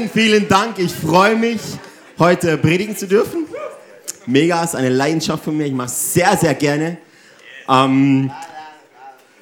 Vielen, 0.00 0.10
vielen 0.10 0.48
Dank. 0.48 0.78
Ich 0.78 0.92
freue 0.92 1.36
mich, 1.36 1.60
heute 2.18 2.56
predigen 2.56 2.96
zu 2.96 3.06
dürfen. 3.06 3.46
Mega, 4.24 4.64
ist 4.64 4.74
eine 4.74 4.88
Leidenschaft 4.88 5.44
von 5.44 5.54
mir. 5.54 5.66
Ich 5.66 5.74
mache 5.74 5.88
es 5.88 6.14
sehr, 6.14 6.34
sehr 6.38 6.54
gerne. 6.54 6.96
Ähm, 7.68 8.30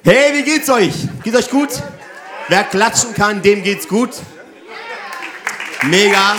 hey, 0.03 0.33
wie 0.33 0.43
geht's 0.43 0.69
euch? 0.69 0.93
Geht's 1.23 1.37
euch 1.37 1.49
gut? 1.49 1.69
Wer 2.49 2.65
klatschen 2.65 3.13
kann, 3.13 3.41
dem 3.41 3.63
geht's 3.63 3.87
gut. 3.87 4.09
Mega. 5.83 6.35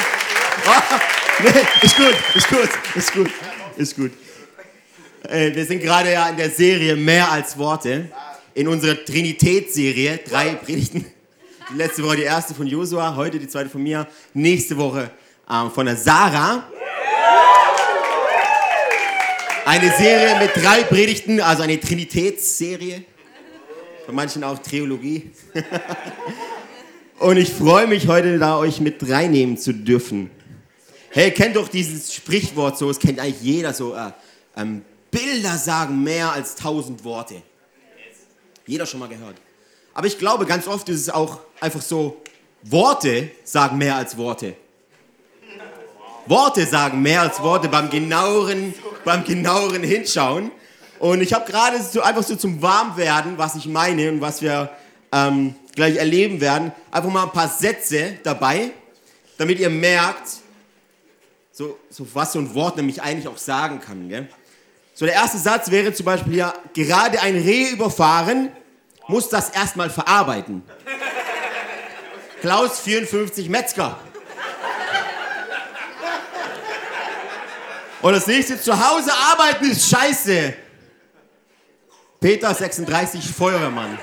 Oh, 0.66 0.97
nee, 1.42 1.48
ist 1.80 1.97
gut, 1.97 2.14
ist 2.34 2.48
gut, 2.48 2.69
ist 2.97 3.12
gut, 3.14 3.30
ist 3.78 3.97
gut. 3.97 4.12
Äh, 5.30 5.55
wir 5.55 5.64
sind 5.64 5.80
gerade 5.80 6.12
ja 6.12 6.28
in 6.28 6.37
der 6.37 6.50
Serie 6.50 6.95
Mehr 6.95 7.33
als 7.33 7.56
Worte. 7.56 8.11
In 8.52 8.69
unserer 8.69 9.02
Trinitätsserie, 9.02 10.20
drei 10.28 10.56
Predigten. 10.56 11.06
Letzte 11.77 12.02
Woche 12.02 12.16
die 12.16 12.23
erste 12.23 12.52
von 12.52 12.66
Josua, 12.66 13.15
heute 13.15 13.38
die 13.38 13.47
zweite 13.47 13.70
von 13.70 13.80
mir, 13.80 14.09
nächste 14.34 14.77
Woche 14.77 15.09
äh, 15.48 15.70
von 15.70 15.87
der 15.87 15.97
Sarah. 15.97 16.65
Eine 19.65 19.92
Serie 19.92 20.41
mit 20.41 20.51
drei 20.56 20.83
Predigten, 20.83 21.41
also 21.41 21.62
eine 21.62 21.78
Trinitätsserie. 21.78 23.05
Für 24.05 24.11
manchen 24.11 24.42
auch 24.42 24.59
Theologie. 24.59 25.30
Und 27.20 27.37
ich 27.37 27.52
freue 27.52 27.87
mich 27.87 28.09
heute 28.09 28.39
da 28.41 28.59
euch 28.59 28.80
mit 28.80 29.09
reinnehmen 29.09 29.56
zu 29.56 29.73
dürfen. 29.73 30.28
Hey, 31.11 31.30
kennt 31.30 31.55
doch 31.55 31.69
dieses 31.69 32.12
Sprichwort 32.12 32.78
so, 32.78 32.91
es 32.91 32.98
kennt 32.98 33.20
eigentlich 33.20 33.42
jeder 33.42 33.72
so, 33.72 33.94
äh, 33.94 34.11
ähm, 34.56 34.83
Bilder 35.12 35.56
sagen 35.56 36.03
mehr 36.03 36.33
als 36.33 36.56
tausend 36.56 37.05
Worte. 37.05 37.42
Jeder 38.66 38.87
schon 38.87 38.98
mal 38.98 39.09
gehört. 39.09 39.37
Aber 39.94 40.06
ich 40.06 40.19
glaube, 40.19 40.46
ganz 40.46 40.66
oft 40.66 40.88
ist 40.88 41.00
es 41.00 41.10
auch 41.10 41.38
einfach 41.60 41.83
so, 41.83 42.20
Worte 42.62 43.30
sagen 43.44 43.78
mehr 43.78 43.97
als 43.97 44.16
Worte. 44.16 44.55
Worte 46.27 46.66
sagen 46.66 47.02
mehr 47.02 47.22
als 47.22 47.41
Worte 47.41 47.69
beim 47.69 47.91
genaueren, 47.91 48.74
beim 49.05 49.24
genaueren 49.24 49.82
Hinschauen. 49.82 50.50
Und 50.98 51.22
ich 51.22 51.32
habe 51.32 51.50
gerade 51.50 51.82
so 51.82 52.02
einfach 52.02 52.22
so 52.22 52.36
zum 52.36 52.60
Warmwerden, 52.60 53.38
was 53.38 53.56
ich 53.56 53.66
meine 53.66 54.10
und 54.10 54.20
was 54.20 54.42
wir 54.42 54.70
ähm, 55.12 55.55
gleich 55.74 55.97
erleben 55.97 56.41
werden, 56.41 56.72
einfach 56.91 57.10
mal 57.10 57.25
ein 57.25 57.32
paar 57.32 57.48
Sätze 57.48 58.19
dabei, 58.22 58.72
damit 59.38 59.58
ihr 59.58 59.70
merkt, 59.70 60.28
so, 61.52 61.78
so 61.88 62.06
was 62.14 62.32
so 62.32 62.38
ein 62.38 62.54
Wort 62.54 62.77
nämlich 62.77 63.02
eigentlich 63.02 63.28
auch 63.28 63.38
sagen 63.38 63.80
kann. 63.80 64.08
Gell? 64.08 64.28
So 64.94 65.06
der 65.06 65.14
erste 65.14 65.38
Satz 65.38 65.70
wäre 65.70 65.92
zum 65.94 66.06
Beispiel 66.06 66.36
ja, 66.36 66.54
gerade 66.75 67.20
ein 67.20 67.34
Reh 67.34 67.70
überfahren, 67.70 68.50
muss 69.11 69.28
das 69.28 69.50
erstmal 69.50 69.91
verarbeiten. 69.91 70.62
Klaus 72.41 72.80
54 72.80 73.50
Metzger. 73.50 73.98
Und 78.00 78.14
das 78.14 78.27
nächste, 78.27 78.58
zu 78.58 78.72
Hause 78.72 79.12
arbeiten 79.12 79.70
ist 79.70 79.91
scheiße. 79.91 80.55
Peter 82.19 82.55
36 82.55 83.31
Feuerwehrmann. 83.31 83.98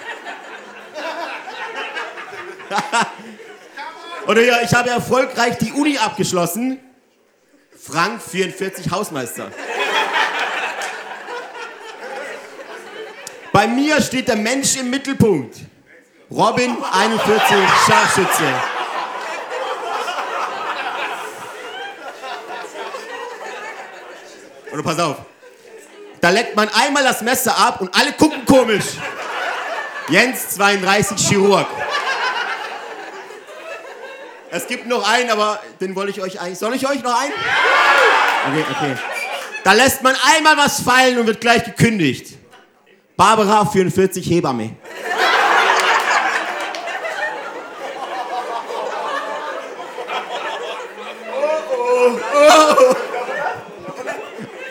Oder 4.28 4.42
ja, 4.44 4.62
ich 4.62 4.74
habe 4.74 4.90
erfolgreich 4.90 5.58
die 5.58 5.72
Uni 5.72 5.98
abgeschlossen. 5.98 6.80
Frank 7.80 8.22
44 8.22 8.92
Hausmeister. 8.92 9.52
Bei 13.58 13.66
mir 13.66 14.00
steht 14.04 14.28
der 14.28 14.36
Mensch 14.36 14.76
im 14.76 14.92
Mittelpunkt. 14.92 15.58
Robin 16.30 16.78
41 16.94 17.58
Scharfschütze. 17.88 18.54
Und 24.72 24.84
pass 24.84 25.00
auf. 25.00 25.16
Da 26.22 26.30
leckt 26.30 26.56
man 26.56 26.70
einmal 26.70 27.04
das 27.04 27.24
Messer 27.24 27.58
ab 27.58 27.82
und 27.82 27.92
alle 27.96 28.14
gucken 28.14 28.46
komisch. 28.46 28.86
Jens 30.10 30.50
32 30.50 31.18
Chirurg. 31.28 31.66
Es 34.52 34.68
gibt 34.68 34.86
noch 34.86 35.12
einen, 35.12 35.32
aber 35.32 35.60
den 35.82 35.96
wollte 35.96 36.12
ich 36.12 36.22
euch 36.22 36.40
eigentlich. 36.40 36.60
Soll 36.60 36.76
ich 36.76 36.88
euch 36.88 37.02
noch 37.02 37.20
einen? 37.20 37.34
Okay, 38.52 38.66
okay. 38.70 38.96
Da 39.64 39.74
lässt 39.74 40.04
man 40.04 40.16
einmal 40.36 40.58
was 40.58 40.80
fallen 40.80 41.18
und 41.18 41.26
wird 41.26 41.42
gleich 41.42 41.64
gekündigt. 41.64 42.38
Barbara 43.18 43.66
44 43.66 44.30
Hebamme. 44.30 44.76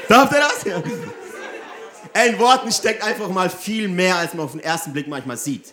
Darf 0.08 0.30
der 0.30 0.40
das? 0.40 0.64
Ja. 0.64 0.80
In 2.24 2.38
Worten 2.38 2.70
steckt 2.70 3.02
einfach 3.02 3.28
mal 3.28 3.50
viel 3.50 3.88
mehr, 3.88 4.16
als 4.16 4.32
man 4.32 4.44
auf 4.44 4.52
den 4.52 4.60
ersten 4.60 4.92
Blick 4.92 5.08
manchmal 5.08 5.36
sieht. 5.36 5.72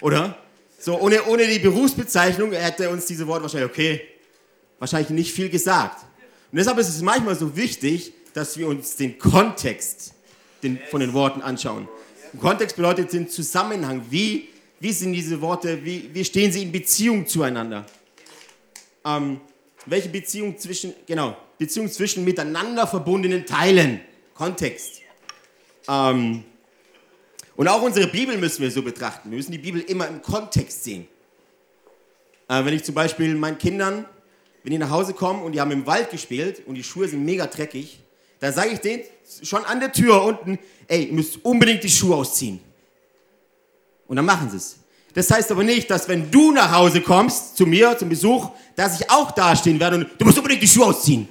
Oder? 0.00 0.36
So, 0.78 0.98
ohne, 1.00 1.24
ohne 1.24 1.48
die 1.48 1.58
Berufsbezeichnung 1.58 2.52
hätte 2.52 2.90
uns 2.90 3.06
diese 3.06 3.26
Worte 3.26 3.42
wahrscheinlich, 3.42 3.70
okay, 3.70 4.00
wahrscheinlich 4.78 5.10
nicht 5.10 5.32
viel 5.32 5.48
gesagt. 5.50 6.00
Und 6.52 6.58
deshalb 6.58 6.78
ist 6.78 6.88
es 6.88 7.02
manchmal 7.02 7.34
so 7.34 7.56
wichtig, 7.56 8.12
dass 8.34 8.56
wir 8.56 8.68
uns 8.68 8.94
den 8.96 9.18
Kontext 9.18 10.14
den, 10.62 10.78
von 10.90 11.00
den 11.00 11.12
Worten 11.12 11.42
anschauen. 11.42 11.88
Kontext 12.40 12.76
bedeutet 12.76 13.12
den 13.12 13.28
Zusammenhang. 13.28 14.02
Wie, 14.10 14.48
wie 14.80 14.92
sind 14.92 15.12
diese 15.12 15.40
Worte, 15.40 15.84
wie, 15.84 16.10
wie 16.12 16.24
stehen 16.24 16.50
sie 16.50 16.62
in 16.62 16.72
Beziehung 16.72 17.26
zueinander? 17.26 17.84
Ähm, 19.04 19.40
welche 19.86 20.08
Beziehung 20.08 20.56
zwischen, 20.58 20.94
genau, 21.06 21.36
Beziehung 21.58 21.90
zwischen 21.90 22.24
miteinander 22.24 22.86
verbundenen 22.86 23.44
Teilen. 23.44 24.00
Kontext. 24.34 25.02
Ähm, 25.88 26.44
und 27.54 27.68
auch 27.68 27.82
unsere 27.82 28.06
Bibel 28.06 28.38
müssen 28.38 28.62
wir 28.62 28.70
so 28.70 28.82
betrachten. 28.82 29.30
Wir 29.30 29.36
müssen 29.36 29.52
die 29.52 29.58
Bibel 29.58 29.80
immer 29.82 30.08
im 30.08 30.22
Kontext 30.22 30.84
sehen. 30.84 31.06
Äh, 32.48 32.64
wenn 32.64 32.74
ich 32.74 32.82
zum 32.82 32.94
Beispiel 32.94 33.34
meinen 33.34 33.58
Kindern, 33.58 34.06
wenn 34.62 34.72
die 34.72 34.78
nach 34.78 34.90
Hause 34.90 35.12
kommen 35.14 35.42
und 35.42 35.52
die 35.52 35.60
haben 35.60 35.70
im 35.70 35.86
Wald 35.86 36.10
gespielt 36.10 36.62
und 36.66 36.76
die 36.76 36.82
Schuhe 36.82 37.08
sind 37.08 37.24
mega 37.24 37.46
dreckig, 37.46 38.00
dann 38.42 38.52
sage 38.52 38.70
ich 38.70 38.80
denen 38.80 39.04
schon 39.44 39.64
an 39.64 39.78
der 39.78 39.92
Tür 39.92 40.20
unten, 40.24 40.58
ey, 40.88 41.04
ihr 41.04 41.12
müsst 41.12 41.44
unbedingt 41.44 41.84
die 41.84 41.88
Schuhe 41.88 42.16
ausziehen. 42.16 42.58
Und 44.08 44.16
dann 44.16 44.24
machen 44.24 44.50
sie 44.50 44.56
es. 44.56 44.78
Das 45.14 45.30
heißt 45.30 45.52
aber 45.52 45.62
nicht, 45.62 45.88
dass 45.88 46.08
wenn 46.08 46.28
du 46.28 46.50
nach 46.50 46.72
Hause 46.72 47.02
kommst, 47.02 47.56
zu 47.56 47.66
mir, 47.66 47.96
zum 47.96 48.08
Besuch, 48.08 48.50
dass 48.74 49.00
ich 49.00 49.08
auch 49.08 49.30
dastehen 49.30 49.78
werde 49.78 49.98
und 49.98 50.08
du 50.18 50.24
musst 50.24 50.38
unbedingt 50.38 50.60
die 50.60 50.66
Schuhe 50.66 50.86
ausziehen. 50.86 51.28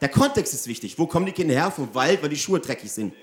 Der 0.00 0.08
Kontext 0.08 0.54
ist 0.54 0.66
wichtig. 0.66 0.98
Wo 0.98 1.06
kommen 1.06 1.26
die 1.26 1.32
Kinder 1.32 1.54
her? 1.54 1.70
Vom 1.70 1.94
Wald, 1.94 2.20
weil 2.20 2.30
die 2.30 2.36
Schuhe 2.36 2.58
dreckig 2.58 2.90
sind. 2.90 3.14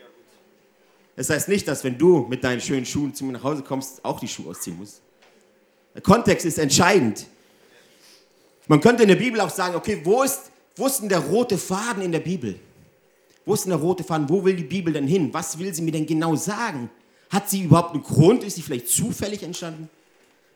Das 1.18 1.30
heißt 1.30 1.50
nicht, 1.50 1.68
dass 1.68 1.84
wenn 1.84 1.98
du 1.98 2.28
mit 2.30 2.46
deinen 2.46 2.62
schönen 2.62 2.86
Schuhen 2.86 3.14
zu 3.14 3.26
mir 3.26 3.34
nach 3.34 3.44
Hause 3.44 3.62
kommst, 3.62 4.06
auch 4.06 4.22
die 4.22 4.30
Schuhe 4.30 4.52
ausziehen 4.52 4.78
musst. 4.78 5.02
Der 5.94 6.02
Kontext 6.02 6.46
ist 6.46 6.60
entscheidend. 6.60 7.26
Man 8.68 8.80
könnte 8.80 9.04
in 9.04 9.10
der 9.10 9.18
Bibel 9.18 9.42
auch 9.42 9.50
sagen, 9.50 9.76
okay, 9.76 10.00
wo 10.02 10.24
ist 10.24 10.52
wo 10.76 10.88
ist 10.88 11.00
denn 11.00 11.10
der 11.10 11.20
rote 11.20 11.58
Faden 11.58 12.04
in 12.04 12.12
der 12.12 12.20
Bibel? 12.20 12.60
Wo 13.46 13.54
ist 13.54 13.64
denn 13.64 13.70
der 13.70 13.80
rote 13.80 14.04
Faden? 14.04 14.28
Wo 14.28 14.44
will 14.44 14.56
die 14.56 14.64
Bibel 14.64 14.94
denn 14.94 15.08
hin? 15.08 15.34
Was 15.34 15.58
will 15.60 15.74
sie 15.74 15.82
mir 15.82 15.92
denn 15.92 16.06
genau 16.06 16.36
sagen? 16.36 16.90
Hat 17.30 17.50
sie 17.50 17.64
überhaupt 17.64 17.94
einen 17.94 18.04
Grund? 18.04 18.44
Ist 18.44 18.56
sie 18.56 18.62
vielleicht 18.62 18.90
zufällig 18.90 19.44
entstanden? 19.44 19.90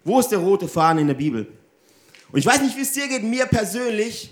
Wo 0.04 0.20
ist 0.20 0.30
der 0.30 0.40
rote 0.40 0.68
Faden 0.68 1.00
in 1.00 1.08
der 1.08 1.14
Bibel? 1.14 1.48
Und 2.32 2.40
ich 2.40 2.46
weiß 2.46 2.62
nicht, 2.62 2.76
wie 2.76 2.82
es 2.82 2.92
dir 2.92 3.08
geht. 3.08 3.24
Mir 3.24 3.46
persönlich 3.46 4.32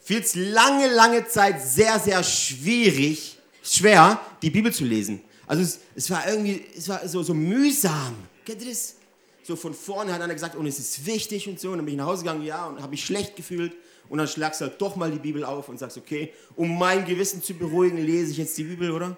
fiel 0.00 0.20
es 0.20 0.34
lange, 0.34 0.88
lange 0.88 1.26
Zeit 1.26 1.62
sehr, 1.62 1.98
sehr 1.98 2.22
schwierig, 2.22 3.38
schwer, 3.62 4.20
die 4.42 4.50
Bibel 4.50 4.72
zu 4.72 4.84
lesen. 4.84 5.20
Also 5.46 5.62
es, 5.62 5.80
es 5.94 6.10
war 6.10 6.28
irgendwie, 6.28 6.64
es 6.76 6.88
war 6.88 7.06
so, 7.08 7.22
so 7.22 7.34
mühsam. 7.34 8.14
Kennt 8.44 8.62
ihr 8.62 8.70
das? 8.70 8.96
So 9.42 9.56
von 9.56 9.74
vorne 9.74 10.12
hat 10.12 10.20
einer 10.20 10.34
gesagt, 10.34 10.54
und 10.54 10.66
es 10.66 10.78
ist 10.78 11.06
wichtig 11.06 11.48
und 11.48 11.58
so. 11.58 11.70
Und 11.70 11.78
dann 11.78 11.86
bin 11.86 11.94
ich 11.94 11.98
nach 11.98 12.06
Hause 12.06 12.22
gegangen, 12.22 12.44
ja, 12.44 12.66
und 12.66 12.80
habe 12.80 12.90
mich 12.90 13.04
schlecht 13.04 13.36
gefühlt. 13.36 13.72
Und 14.10 14.18
dann 14.18 14.26
schlagst 14.26 14.60
du 14.60 14.66
halt 14.66 14.80
doch 14.80 14.96
mal 14.96 15.10
die 15.10 15.20
Bibel 15.20 15.44
auf 15.44 15.68
und 15.68 15.78
sagst, 15.78 15.96
okay, 15.96 16.32
um 16.56 16.76
mein 16.76 17.04
Gewissen 17.06 17.42
zu 17.42 17.54
beruhigen, 17.54 17.96
lese 17.96 18.32
ich 18.32 18.38
jetzt 18.38 18.58
die 18.58 18.64
Bibel, 18.64 18.90
oder? 18.90 19.16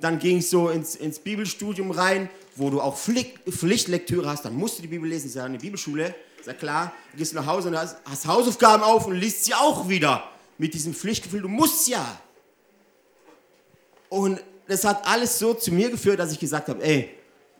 Dann 0.00 0.18
ging 0.18 0.38
ich 0.38 0.50
so 0.50 0.68
ins, 0.68 0.96
ins 0.96 1.18
Bibelstudium 1.18 1.90
rein, 1.90 2.28
wo 2.54 2.68
du 2.68 2.78
auch 2.80 2.98
Pflicht, 2.98 3.38
Pflichtlektüre 3.48 4.28
hast. 4.28 4.44
Dann 4.44 4.54
musst 4.54 4.78
du 4.78 4.82
die 4.82 4.88
Bibel 4.88 5.08
lesen, 5.08 5.24
das 5.24 5.30
ist 5.30 5.36
ja 5.36 5.44
eine 5.44 5.56
Bibelschule. 5.56 6.14
Ist 6.38 6.46
ja 6.46 6.52
klar, 6.52 6.92
du 7.12 7.18
gehst 7.18 7.32
nach 7.32 7.46
Hause 7.46 7.68
und 7.68 7.78
hast, 7.78 7.96
hast 8.04 8.26
Hausaufgaben 8.26 8.82
auf 8.82 9.06
und 9.06 9.14
liest 9.14 9.46
sie 9.46 9.54
auch 9.54 9.88
wieder. 9.88 10.28
Mit 10.58 10.74
diesem 10.74 10.92
Pflichtgefühl, 10.92 11.40
du 11.40 11.48
musst 11.48 11.88
ja. 11.88 12.20
Und 14.10 14.44
das 14.68 14.84
hat 14.84 15.06
alles 15.06 15.38
so 15.38 15.54
zu 15.54 15.72
mir 15.72 15.88
geführt, 15.88 16.18
dass 16.18 16.32
ich 16.32 16.38
gesagt 16.38 16.68
habe, 16.68 16.84
ey, 16.84 17.08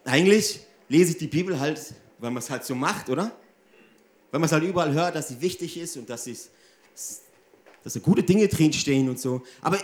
eigentlich 0.05 0.61
lese 0.91 1.13
ich 1.13 1.17
die 1.17 1.29
Bibel 1.29 1.59
halt, 1.59 1.81
weil 2.19 2.31
man 2.31 2.43
es 2.43 2.51
halt 2.51 2.65
so 2.65 2.75
macht, 2.75 3.09
oder? 3.09 3.33
Weil 4.31 4.41
man 4.41 4.45
es 4.45 4.53
halt 4.53 4.65
überall 4.65 4.93
hört, 4.93 5.15
dass 5.15 5.29
sie 5.29 5.41
wichtig 5.41 5.79
ist 5.79 5.97
und 5.97 6.11
dass 6.11 6.25
dass 7.83 7.93
da 7.93 8.01
gute 8.01 8.23
Dinge 8.23 8.49
drinstehen 8.49 9.09
und 9.09 9.21
so. 9.21 9.43
Aber, 9.61 9.79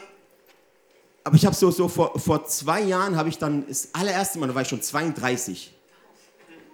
aber 1.22 1.36
ich 1.36 1.44
habe 1.44 1.54
so, 1.54 1.70
so 1.70 1.88
vor, 1.88 2.18
vor 2.18 2.46
zwei 2.46 2.80
Jahren 2.80 3.16
habe 3.16 3.28
ich 3.28 3.38
dann 3.38 3.66
das 3.68 3.90
allererste 3.92 4.38
Mal, 4.38 4.48
da 4.48 4.54
war 4.54 4.62
ich 4.62 4.68
schon 4.68 4.82
32. 4.82 5.72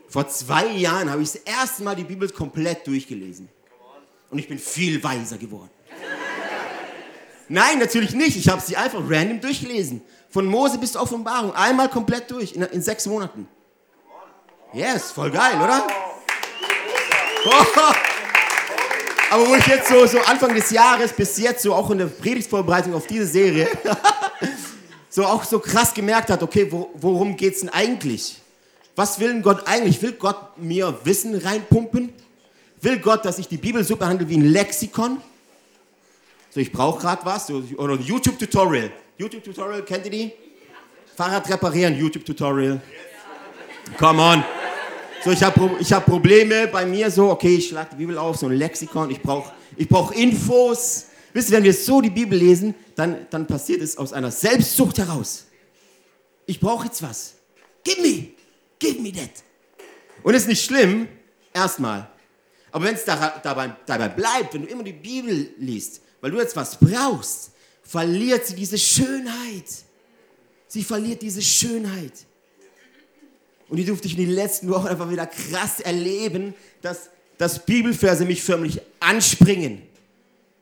Vor 0.09 0.29
zwei 0.29 0.69
Jahren 0.69 1.11
habe 1.11 1.23
ich 1.23 1.33
das 1.33 1.43
erste 1.43 1.83
Mal 1.83 1.97
die 1.97 2.05
Bibel 2.05 2.29
komplett 2.31 2.87
durchgelesen. 2.87 3.49
Und 4.31 4.39
ich 4.39 4.49
bin 4.49 4.59
viel 4.59 5.03
weiser 5.03 5.39
geworden. 5.39 5.71
Nein, 7.49 7.79
natürlich 7.79 8.13
nicht. 8.13 8.37
Ich 8.37 8.49
habe 8.49 8.61
sie 8.61 8.77
einfach 8.77 9.01
random 9.09 9.41
durchgelesen. 9.41 10.03
Von 10.31 10.47
Mose 10.47 10.79
bis 10.79 10.93
zur 10.93 11.03
Offenbarung. 11.03 11.53
Einmal 11.55 11.89
komplett 11.89 12.31
durch, 12.31 12.53
in, 12.55 12.63
in 12.63 12.83
sechs 12.83 13.07
Monaten. 13.07 13.49
Yes, 14.73 15.13
voll 15.13 15.31
geil, 15.31 15.57
oder? 15.63 15.87
Aber 19.37 19.49
wo 19.51 19.55
ich 19.55 19.67
jetzt 19.67 19.91
so, 19.91 20.07
so 20.07 20.19
Anfang 20.21 20.55
des 20.55 20.71
Jahres 20.71 21.13
bis 21.13 21.37
jetzt 21.37 21.63
so 21.63 21.75
auch 21.75 21.91
in 21.91 21.99
der 21.99 22.07
Predigtvorbereitung 22.07 22.95
auf 22.95 23.07
diese 23.07 23.27
Serie 23.27 23.69
so 25.11 25.27
auch 25.27 25.45
so 25.45 25.59
krass 25.59 25.93
gemerkt 25.93 26.31
hat, 26.31 26.43
okay, 26.43 26.67
wo, 26.73 26.89
worum 26.95 27.37
es 27.39 27.61
denn 27.61 27.69
eigentlich? 27.69 28.39
Was 28.95 29.21
will 29.21 29.43
Gott 29.43 29.67
eigentlich? 29.67 30.01
Will 30.01 30.13
Gott 30.13 30.57
mir 30.57 30.99
Wissen 31.05 31.35
reinpumpen? 31.35 32.15
Will 32.81 32.99
Gott, 32.99 33.27
dass 33.27 33.39
ich 33.39 33.47
die 33.47 33.59
Bibel 33.59 33.85
so 33.85 33.97
behandle 33.97 34.27
wie 34.27 34.39
ein 34.39 34.49
Lexikon? 34.51 35.21
So, 36.49 36.59
ich 36.59 36.73
brauche 36.73 37.03
gerade 37.03 37.23
was. 37.27 37.49
So, 37.49 37.63
oder 37.77 37.93
ein 37.93 38.03
YouTube-Tutorial. 38.03 38.91
YouTube-Tutorial, 39.19 39.83
kennt 39.83 40.07
ihr 40.07 40.13
die? 40.13 40.33
Fahrrad 41.15 41.47
reparieren, 41.51 41.95
YouTube-Tutorial. 41.95 42.81
Come 43.99 44.23
on. 44.23 44.45
So, 45.25 45.31
ich 45.33 45.43
habe 45.43 45.71
ich 45.81 45.93
hab 45.93 46.07
Probleme 46.07 46.69
bei 46.69 46.87
mir 46.87 47.11
so, 47.11 47.31
okay, 47.31 47.57
ich 47.57 47.69
schlage 47.69 47.91
die 47.93 47.97
Bibel 47.97 48.17
auf, 48.19 48.37
so 48.37 48.47
ein 48.47 48.53
Lexikon, 48.53 49.11
ich 49.11 49.21
brauche 49.21 49.53
ich 49.77 49.89
brauch 49.89 50.13
Infos. 50.13 51.07
Wisst 51.33 51.51
ihr, 51.51 51.57
wenn 51.57 51.65
wir 51.65 51.75
so 51.75 52.01
die 52.01 52.11
Bibel 52.11 52.39
lesen, 52.39 52.75
dann, 52.95 53.27
dann 53.31 53.47
passiert 53.47 53.83
es 53.83 53.99
aus 53.99 54.13
einer 54.13 54.31
Selbstsucht 54.31 54.99
heraus. 54.99 55.47
Ich 56.47 56.61
brauche 56.61 56.87
jetzt 56.87 57.03
was. 57.03 57.35
Give 57.85 58.01
me, 58.01 58.29
give 58.79 59.01
me 59.01 59.13
that. 59.13 59.31
Und 60.23 60.35
ist 60.35 60.49
nicht 60.49 60.65
schlimm, 60.65 61.09
erstmal. 61.53 62.09
Aber 62.71 62.85
wenn 62.85 62.95
es 62.95 63.05
dabei, 63.05 63.77
dabei 63.85 64.09
bleibt, 64.09 64.55
wenn 64.55 64.63
du 64.63 64.69
immer 64.69 64.83
die 64.83 64.93
Bibel 64.93 65.51
liest, 65.59 66.01
weil 66.21 66.31
du 66.31 66.39
jetzt 66.39 66.57
was 66.57 66.79
brauchst, 66.79 67.53
verliert 67.83 68.47
sie 68.47 68.55
diese 68.55 68.79
Schönheit. 68.79 69.65
Sie 70.69 70.83
verliert 70.83 71.23
diese 71.23 71.43
Schönheit. 71.43 72.26
Und 73.69 73.79
die 73.79 73.85
durfte 73.85 74.07
ich 74.07 74.19
in 74.19 74.27
den 74.27 74.35
letzten 74.35 74.69
Wochen 74.69 74.87
einfach 74.87 75.11
wieder 75.11 75.27
krass 75.27 75.81
erleben, 75.81 76.55
dass, 76.83 77.11
dass 77.39 77.65
Bibelverse 77.65 78.25
mich 78.25 78.43
förmlich 78.43 78.81
anspringen. 79.01 79.83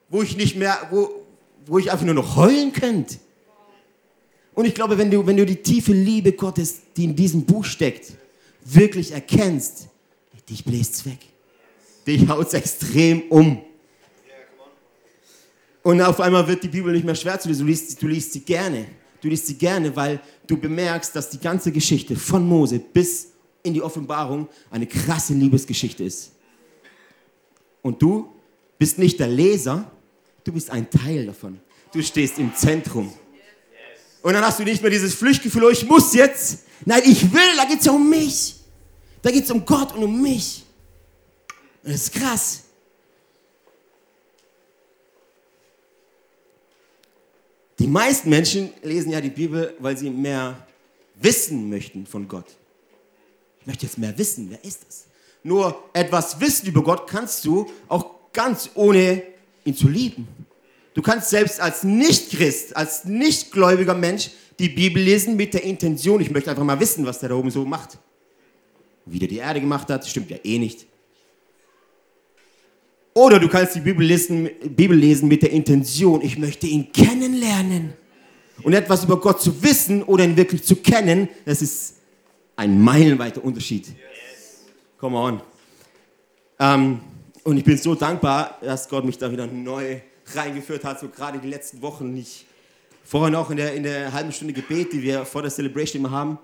Wo 0.08 0.22
ich 0.22 0.36
nicht 0.36 0.56
mehr, 0.56 0.88
wo, 0.90 1.10
wo 1.66 1.78
ich 1.78 1.90
einfach 1.90 2.04
nur 2.04 2.14
noch 2.14 2.36
heulen 2.36 2.72
könnte. 2.72 3.16
Und 4.54 4.66
ich 4.66 4.74
glaube, 4.74 4.96
wenn 4.96 5.10
du, 5.10 5.26
wenn 5.26 5.36
du 5.36 5.44
die 5.44 5.62
tiefe 5.62 5.92
Liebe 5.92 6.32
Gottes, 6.32 6.80
die 6.96 7.04
in 7.04 7.16
diesem 7.16 7.44
Buch 7.44 7.64
steckt, 7.64 8.12
wirklich 8.64 9.12
erkennst, 9.12 9.88
dich 10.48 10.64
bläst 10.64 11.06
weg. 11.06 11.18
Dich 12.06 12.28
haut 12.28 12.46
es 12.48 12.54
extrem 12.54 13.22
um. 13.30 13.62
Und 15.82 16.00
auf 16.00 16.20
einmal 16.20 16.46
wird 16.48 16.62
die 16.62 16.68
Bibel 16.68 16.92
nicht 16.92 17.04
mehr 17.04 17.14
schwer 17.14 17.38
zu 17.38 17.48
lesen. 17.48 17.62
Du 17.62 17.66
liest, 17.66 18.02
du 18.02 18.06
liest 18.06 18.32
sie 18.32 18.40
gerne. 18.40 18.86
Du 19.24 19.30
liest 19.30 19.46
sie 19.46 19.56
gerne, 19.56 19.96
weil 19.96 20.20
du 20.46 20.58
bemerkst, 20.58 21.16
dass 21.16 21.30
die 21.30 21.38
ganze 21.38 21.72
Geschichte 21.72 22.14
von 22.14 22.46
Mose 22.46 22.78
bis 22.78 23.28
in 23.62 23.72
die 23.72 23.80
Offenbarung 23.80 24.48
eine 24.70 24.86
krasse 24.86 25.32
Liebesgeschichte 25.32 26.04
ist. 26.04 26.32
Und 27.80 28.02
du 28.02 28.28
bist 28.78 28.98
nicht 28.98 29.18
der 29.18 29.28
Leser, 29.28 29.90
du 30.44 30.52
bist 30.52 30.68
ein 30.68 30.90
Teil 30.90 31.24
davon. 31.24 31.58
Du 31.90 32.02
stehst 32.02 32.38
im 32.38 32.54
Zentrum. 32.54 33.10
Und 34.20 34.34
dann 34.34 34.44
hast 34.44 34.58
du 34.58 34.64
nicht 34.64 34.82
mehr 34.82 34.90
dieses 34.90 35.14
Pflichtgefühl, 35.14 35.64
oh, 35.64 35.70
ich 35.70 35.88
muss 35.88 36.12
jetzt. 36.12 36.64
Nein, 36.84 37.00
ich 37.06 37.32
will, 37.32 37.56
da 37.56 37.64
geht 37.64 37.78
es 37.78 37.86
ja 37.86 37.92
um 37.92 38.10
mich. 38.10 38.56
Da 39.22 39.30
geht 39.30 39.44
es 39.44 39.50
um 39.50 39.64
Gott 39.64 39.94
und 39.94 40.04
um 40.04 40.20
mich. 40.20 40.66
das 41.82 41.94
ist 41.94 42.12
krass. 42.12 42.63
Die 47.84 47.90
meisten 47.90 48.30
Menschen 48.30 48.70
lesen 48.82 49.12
ja 49.12 49.20
die 49.20 49.28
Bibel, 49.28 49.74
weil 49.78 49.94
sie 49.94 50.08
mehr 50.08 50.56
wissen 51.16 51.68
möchten 51.68 52.06
von 52.06 52.26
Gott. 52.26 52.46
Ich 53.60 53.66
möchte 53.66 53.84
jetzt 53.84 53.98
mehr 53.98 54.16
wissen, 54.16 54.48
wer 54.48 54.64
ist 54.64 54.86
das? 54.86 55.04
Nur 55.42 55.84
etwas 55.92 56.40
wissen 56.40 56.68
über 56.68 56.82
Gott 56.82 57.06
kannst 57.06 57.44
du 57.44 57.70
auch 57.86 58.32
ganz 58.32 58.70
ohne 58.74 59.22
ihn 59.66 59.76
zu 59.76 59.86
lieben. 59.86 60.26
Du 60.94 61.02
kannst 61.02 61.28
selbst 61.28 61.60
als 61.60 61.82
Nicht-Christ, 61.82 62.74
als 62.74 63.04
nichtgläubiger 63.04 63.94
Mensch 63.94 64.30
die 64.58 64.70
Bibel 64.70 65.02
lesen 65.02 65.36
mit 65.36 65.52
der 65.52 65.64
Intention, 65.64 66.22
ich 66.22 66.30
möchte 66.30 66.48
einfach 66.48 66.64
mal 66.64 66.80
wissen, 66.80 67.04
was 67.04 67.18
der 67.18 67.28
da 67.28 67.34
oben 67.34 67.50
so 67.50 67.66
macht. 67.66 67.98
Wie 69.04 69.18
der 69.18 69.28
die 69.28 69.36
Erde 69.36 69.60
gemacht 69.60 69.90
hat, 69.90 70.06
stimmt 70.08 70.30
ja 70.30 70.38
eh 70.42 70.58
nicht. 70.58 70.86
Oder 73.14 73.38
du 73.38 73.48
kannst 73.48 73.76
die 73.76 73.80
Bibel 73.80 74.04
lesen, 74.04 74.50
Bibel 74.70 74.96
lesen 74.96 75.28
mit 75.28 75.42
der 75.42 75.52
Intention, 75.52 76.20
ich 76.20 76.36
möchte 76.36 76.66
ihn 76.66 76.90
kennenlernen. 76.90 77.94
Und 78.62 78.72
etwas 78.72 79.04
über 79.04 79.20
Gott 79.20 79.40
zu 79.40 79.62
wissen 79.62 80.02
oder 80.02 80.24
ihn 80.24 80.36
wirklich 80.36 80.64
zu 80.64 80.76
kennen, 80.76 81.28
das 81.44 81.62
ist 81.62 81.94
ein 82.56 82.80
meilenweiter 82.80 83.42
Unterschied. 83.44 83.86
Come 84.98 85.16
on. 85.16 85.40
Ähm, 86.58 87.00
und 87.44 87.56
ich 87.56 87.64
bin 87.64 87.76
so 87.76 87.94
dankbar, 87.94 88.58
dass 88.60 88.88
Gott 88.88 89.04
mich 89.04 89.18
da 89.18 89.30
wieder 89.30 89.46
neu 89.46 90.00
reingeführt 90.34 90.84
hat, 90.84 90.98
so 90.98 91.08
gerade 91.08 91.38
die 91.38 91.48
letzten 91.48 91.82
Wochen. 91.82 92.16
Ich, 92.16 92.46
vorher 93.04 93.30
noch 93.30 93.50
in 93.50 93.58
der, 93.58 93.74
in 93.74 93.84
der 93.84 94.12
halben 94.12 94.32
Stunde 94.32 94.54
Gebet, 94.54 94.92
die 94.92 95.02
wir 95.02 95.24
vor 95.24 95.42
der 95.42 95.50
Celebration 95.52 96.00
immer 96.00 96.10
haben, 96.10 96.38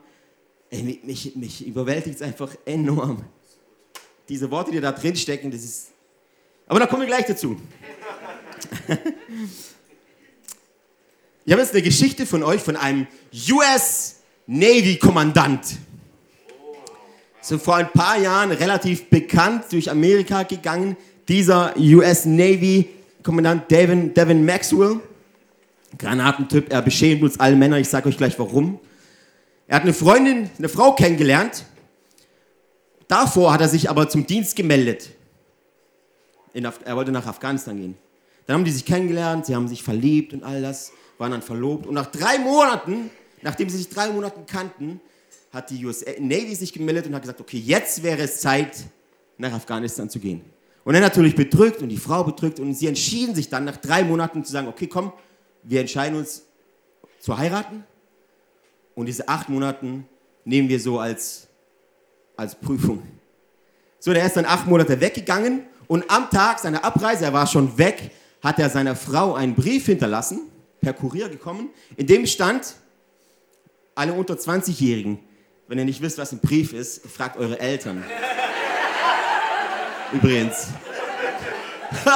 ey, 0.68 1.00
mich, 1.02 1.34
mich 1.34 1.66
überwältigt 1.66 2.16
es 2.16 2.22
einfach 2.22 2.54
enorm. 2.64 3.24
Diese 4.28 4.50
Worte, 4.52 4.70
die 4.70 4.80
da 4.80 4.92
drin 4.92 5.16
stecken, 5.16 5.50
das 5.50 5.64
ist 5.64 5.88
aber 6.70 6.78
da 6.78 6.86
kommen 6.86 7.02
wir 7.02 7.08
gleich 7.08 7.26
dazu. 7.26 7.60
Ich 11.46 11.52
habe 11.52 11.62
jetzt 11.62 11.72
eine 11.72 11.82
Geschichte 11.82 12.26
von 12.26 12.44
euch, 12.44 12.60
von 12.60 12.76
einem 12.76 13.08
US 13.50 14.20
Navy-Kommandant. 14.46 15.78
So 17.40 17.58
vor 17.58 17.76
ein 17.76 17.90
paar 17.90 18.18
Jahren 18.18 18.52
relativ 18.52 19.08
bekannt 19.08 19.64
durch 19.70 19.90
Amerika 19.90 20.44
gegangen. 20.44 20.96
Dieser 21.26 21.74
US 21.76 22.24
Navy-Kommandant 22.26 23.68
Devin, 23.68 24.14
Devin 24.14 24.44
Maxwell. 24.44 25.00
Granatentyp, 25.98 26.70
er 26.72 26.82
beschämt 26.82 27.22
uns 27.22 27.40
alle 27.40 27.56
Männer, 27.56 27.78
ich 27.78 27.88
sage 27.88 28.10
euch 28.10 28.18
gleich 28.18 28.38
warum. 28.38 28.78
Er 29.66 29.76
hat 29.76 29.82
eine 29.82 29.94
Freundin, 29.94 30.50
eine 30.56 30.68
Frau 30.68 30.94
kennengelernt. 30.94 31.64
Davor 33.08 33.54
hat 33.54 33.60
er 33.60 33.68
sich 33.68 33.90
aber 33.90 34.08
zum 34.08 34.24
Dienst 34.24 34.54
gemeldet 34.54 35.10
er 36.52 36.96
wollte 36.96 37.12
nach 37.12 37.26
Afghanistan 37.26 37.76
gehen. 37.76 37.96
Dann 38.46 38.56
haben 38.56 38.64
die 38.64 38.70
sich 38.70 38.84
kennengelernt, 38.84 39.46
sie 39.46 39.54
haben 39.54 39.68
sich 39.68 39.82
verliebt 39.82 40.32
und 40.32 40.42
all 40.42 40.60
das, 40.60 40.92
waren 41.18 41.30
dann 41.30 41.42
verlobt. 41.42 41.86
Und 41.86 41.94
nach 41.94 42.06
drei 42.06 42.38
Monaten, 42.38 43.10
nachdem 43.42 43.68
sie 43.68 43.76
sich 43.76 43.88
drei 43.88 44.08
Monaten 44.08 44.46
kannten, 44.46 45.00
hat 45.52 45.70
die 45.70 45.84
US 45.84 46.04
Navy 46.18 46.54
sich 46.54 46.72
gemeldet 46.72 47.06
und 47.06 47.14
hat 47.14 47.22
gesagt, 47.22 47.40
okay, 47.40 47.58
jetzt 47.58 48.02
wäre 48.02 48.22
es 48.22 48.40
Zeit, 48.40 48.84
nach 49.38 49.52
Afghanistan 49.52 50.08
zu 50.08 50.18
gehen. 50.18 50.42
Und 50.84 50.94
er 50.94 51.00
natürlich 51.00 51.34
bedrückt 51.34 51.82
und 51.82 51.88
die 51.88 51.96
Frau 51.96 52.24
bedrückt 52.24 52.60
und 52.60 52.74
sie 52.74 52.86
entschieden 52.86 53.34
sich 53.34 53.48
dann 53.48 53.64
nach 53.64 53.76
drei 53.76 54.04
Monaten 54.04 54.44
zu 54.44 54.52
sagen, 54.52 54.68
okay, 54.68 54.86
komm, 54.86 55.12
wir 55.62 55.80
entscheiden 55.80 56.18
uns 56.18 56.42
zu 57.18 57.36
heiraten 57.36 57.84
und 58.94 59.06
diese 59.06 59.28
acht 59.28 59.48
Monaten 59.48 60.06
nehmen 60.44 60.68
wir 60.68 60.80
so 60.80 60.98
als, 60.98 61.48
als 62.36 62.54
Prüfung. 62.54 63.02
So, 63.98 64.12
der 64.12 64.24
ist 64.24 64.36
dann 64.36 64.46
acht 64.46 64.66
Monate 64.66 65.00
weggegangen 65.00 65.64
und 65.90 66.08
am 66.08 66.30
Tag 66.30 66.60
seiner 66.60 66.84
Abreise, 66.84 67.24
er 67.24 67.32
war 67.32 67.48
schon 67.48 67.76
weg, 67.76 68.12
hat 68.44 68.60
er 68.60 68.70
seiner 68.70 68.94
Frau 68.94 69.34
einen 69.34 69.56
Brief 69.56 69.86
hinterlassen, 69.86 70.42
per 70.80 70.92
Kurier 70.92 71.28
gekommen, 71.28 71.70
in 71.96 72.06
dem 72.06 72.26
stand, 72.26 72.76
alle 73.96 74.12
unter 74.12 74.34
20-Jährigen, 74.34 75.18
wenn 75.66 75.78
ihr 75.78 75.84
nicht 75.84 76.00
wisst, 76.00 76.16
was 76.18 76.30
ein 76.30 76.38
Brief 76.38 76.72
ist, 76.74 77.04
fragt 77.08 77.36
eure 77.38 77.58
Eltern. 77.58 78.04
Übrigens. 80.12 80.68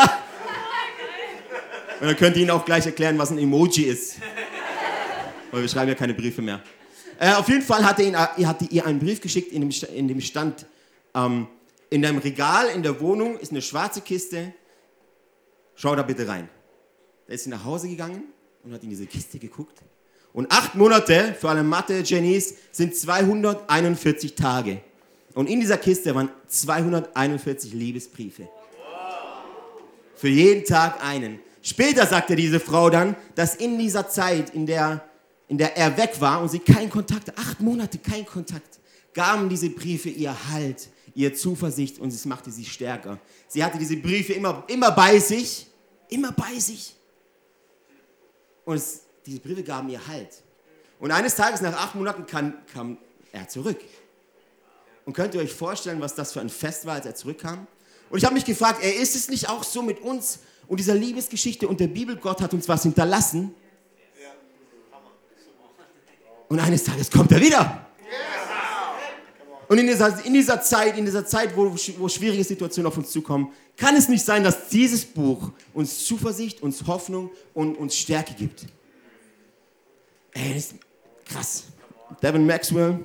Und 2.01 2.07
dann 2.07 2.17
könnt 2.17 2.37
ihr 2.37 2.43
ihnen 2.43 2.53
auch 2.53 2.65
gleich 2.65 2.87
erklären, 2.87 3.19
was 3.19 3.33
ein 3.33 3.39
Emoji 3.39 3.87
ist. 3.87 4.19
Weil 5.51 5.63
wir 5.63 5.69
schreiben 5.69 5.89
ja 5.89 5.97
keine 5.97 6.15
Briefe 6.15 6.43
mehr. 6.43 6.61
Äh, 7.19 7.33
auf 7.33 7.49
jeden 7.49 7.63
Fall 7.63 7.85
hat 7.85 7.99
er, 7.99 8.07
ihn, 8.07 8.15
er 8.15 8.47
hatte 8.47 8.67
ihr 8.67 8.87
einen 8.87 9.01
Brief 9.01 9.21
geschickt, 9.21 9.51
in 9.51 9.69
dem, 9.69 9.71
in 9.93 10.07
dem 10.07 10.21
stand, 10.21 10.65
ähm, 11.13 11.49
in 11.95 12.03
deinem 12.03 12.19
Regal 12.19 12.71
in 12.71 12.83
der 12.83 13.01
Wohnung 13.01 13.39
ist 13.39 13.53
eine 13.53 13.63
schwarze 13.63 14.01
Kiste. 14.01 14.53
Schau 15.77 15.95
da 15.95 16.03
bitte 16.03 16.27
rein. 16.27 16.49
Da 17.29 17.35
ist 17.35 17.45
sie 17.45 17.51
nach 17.51 17.65
Hause 17.65 17.89
gegangen 17.89 18.25
und 18.65 18.73
hat 18.73 18.83
in 18.83 18.91
diese 18.91 19.07
Kiste 19.07 19.39
geguckt. 19.39 19.81
Und 20.33 20.51
acht 20.51 20.75
Monate 20.75 21.37
für 21.39 21.51
alle 21.51 21.63
Mathe-Genies 21.63 22.57
sind 22.73 22.97
241 22.97 24.35
Tage. 24.35 24.81
Und 25.35 25.49
in 25.49 25.61
dieser 25.61 25.79
Kiste 25.79 26.13
waren 26.17 26.31
241 26.49 27.73
Liebesbriefe. 27.73 28.49
Für 30.17 30.29
jeden 30.29 30.65
Tag 30.65 31.01
einen. 31.01 31.39
Später 31.63 32.07
sagte 32.07 32.35
diese 32.35 32.59
Frau 32.59 32.91
dann, 32.91 33.15
dass 33.37 33.55
in 33.55 33.79
dieser 33.79 34.09
Zeit, 34.09 34.51
in 34.51 34.67
der, 34.67 35.09
in 35.47 35.59
der 35.59 35.77
er 35.77 35.97
weg 35.97 36.21
war 36.21 36.43
und 36.43 36.49
sie 36.49 36.59
keinen 36.59 36.91
Kontakt, 36.91 37.39
acht 37.39 37.61
Monate 37.61 37.99
kein 37.99 38.27
Kontakt, 38.27 38.81
gaben 39.13 39.49
diese 39.49 39.71
Briefe 39.71 40.09
ihr 40.09 40.35
Halt, 40.51 40.89
ihr 41.15 41.35
Zuversicht 41.35 41.99
und 41.99 42.13
es 42.13 42.25
machte 42.25 42.51
sie 42.51 42.65
stärker. 42.65 43.19
Sie 43.49 43.63
hatte 43.63 43.79
diese 43.79 43.97
Briefe 43.97 44.33
immer, 44.33 44.65
immer 44.69 44.91
bei 44.91 45.19
sich, 45.19 45.67
immer 46.09 46.33
bei 46.33 46.59
sich. 46.59 46.95
Und 48.65 48.77
es, 48.77 49.03
diese 49.25 49.41
Briefe 49.41 49.63
gaben 49.63 49.89
ihr 49.89 50.05
Halt. 50.07 50.43
Und 50.99 51.11
eines 51.11 51.35
Tages, 51.35 51.61
nach 51.61 51.75
acht 51.75 51.95
Monaten, 51.95 52.27
kam, 52.27 52.55
kam 52.73 52.99
er 53.33 53.49
zurück. 53.49 53.81
Und 55.05 55.13
könnt 55.13 55.35
ihr 55.35 55.41
euch 55.41 55.53
vorstellen, 55.53 56.01
was 56.01 56.15
das 56.15 56.33
für 56.33 56.41
ein 56.41 56.49
Fest 56.49 56.87
war, 56.87 56.95
als 56.95 57.07
er 57.07 57.15
zurückkam? 57.15 57.67
Und 58.11 58.19
ich 58.19 58.25
habe 58.25 58.35
mich 58.35 58.45
gefragt, 58.45 58.83
ey, 58.83 58.93
ist 58.93 59.15
es 59.15 59.29
nicht 59.29 59.49
auch 59.49 59.65
so 59.65 59.83
mit 59.83 60.01
uns 60.01 60.39
und 60.67 60.79
dieser 60.79 60.95
Liebesgeschichte 60.95 61.69
und 61.69 61.81
der 61.81 61.89
Bibel? 61.89 62.17
Gott 62.17 62.41
hat 62.41 62.55
uns 62.55 62.69
was 62.69 62.83
hinterlassen. 62.83 63.55
Und 66.49 66.61
eines 66.61 66.85
Tages 66.85 67.11
kommt 67.11 67.33
er 67.33 67.41
wieder. 67.41 67.87
Und 69.75 69.81
in 69.81 69.89
dieser, 69.89 70.25
in 70.25 70.33
dieser 70.33 70.63
Zeit, 70.63 70.97
in 70.97 71.05
dieser 71.05 71.27
Zeit, 71.27 71.57
wo, 71.57 71.75
wo 71.99 72.09
schwierige 72.09 72.45
Situationen 72.45 72.87
auf 72.87 72.97
uns 72.97 73.11
zukommen, 73.11 73.51
kann 73.77 73.97
es 73.97 74.09
nicht 74.09 74.25
sein, 74.25 74.45
dass 74.45 74.69
dieses 74.69 75.05
Buch 75.05 75.51
uns 75.73 76.05
Zuversicht, 76.05 76.63
uns 76.63 76.87
Hoffnung 76.87 77.33
und 77.55 77.75
uns 77.75 77.97
Stärke 77.97 78.35
gibt. 78.35 78.67
Ey, 80.33 80.55
das 80.55 80.67
ist 80.67 80.77
krass. 81.25 81.65
Devin 82.23 82.47
Maxwell, 82.47 83.01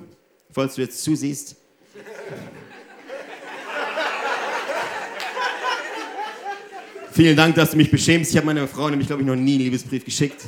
falls 0.52 0.76
du 0.76 0.82
jetzt 0.82 1.02
zusiehst. 1.02 1.56
Vielen 7.10 7.36
Dank, 7.36 7.56
dass 7.56 7.72
du 7.72 7.78
mich 7.78 7.90
beschämst. 7.90 8.30
Ich 8.30 8.36
habe 8.36 8.46
meiner 8.46 8.68
Frau 8.68 8.88
nämlich, 8.88 9.08
glaube 9.08 9.22
ich, 9.22 9.26
noch 9.26 9.34
nie 9.34 9.54
einen 9.54 9.64
Liebesbrief 9.64 10.04
geschickt. 10.04 10.42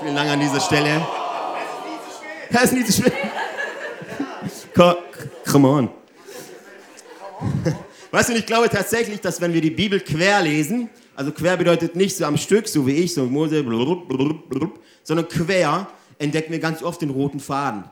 Vielen 0.00 0.14
Dank 0.14 0.30
an 0.30 0.38
dieser 0.38 0.60
Stelle. 0.60 1.04
Das 2.52 2.66
ist 2.66 2.72
nie 2.72 2.84
zu 2.84 3.02
schwer. 3.02 3.10
Come 5.46 5.68
on. 5.68 5.90
Weißt 8.10 8.28
du, 8.30 8.34
ich 8.34 8.46
glaube 8.46 8.68
tatsächlich, 8.68 9.20
dass 9.20 9.40
wenn 9.40 9.52
wir 9.52 9.60
die 9.60 9.70
Bibel 9.70 10.00
quer 10.00 10.42
lesen, 10.42 10.88
also 11.14 11.32
quer 11.32 11.56
bedeutet 11.56 11.94
nicht 11.96 12.16
so 12.16 12.24
am 12.24 12.36
Stück, 12.36 12.68
so 12.68 12.86
wie 12.86 12.92
ich, 12.92 13.14
so 13.14 13.24
Mose, 13.24 13.64
sondern 15.02 15.28
quer 15.28 15.88
entdecken 16.18 16.52
wir 16.52 16.58
ganz 16.58 16.82
oft 16.82 17.00
den 17.00 17.10
roten 17.10 17.40
Faden. 17.40 17.84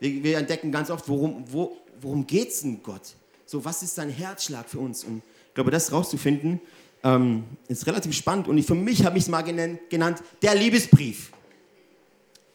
Wir, 0.00 0.22
wir 0.22 0.38
entdecken 0.38 0.72
ganz 0.72 0.90
oft, 0.90 1.08
worum, 1.08 1.44
wo, 1.48 1.76
worum 2.00 2.26
geht 2.26 2.48
es 2.48 2.62
denn 2.62 2.82
Gott? 2.82 3.14
So, 3.46 3.64
was 3.64 3.82
ist 3.82 3.94
sein 3.94 4.10
Herzschlag 4.10 4.68
für 4.68 4.78
uns? 4.78 5.04
Und 5.04 5.22
ich 5.48 5.54
glaube, 5.54 5.70
das 5.70 5.92
rauszufinden, 5.92 6.60
ähm, 7.04 7.44
ist 7.68 7.86
relativ 7.86 8.14
spannend. 8.14 8.48
Und 8.48 8.58
ich, 8.58 8.66
für 8.66 8.74
mich 8.74 9.04
habe 9.04 9.18
ich 9.18 9.24
es 9.24 9.30
mal 9.30 9.42
genannt, 9.42 9.80
genannt, 9.88 10.22
der 10.40 10.54
Liebesbrief. 10.54 11.32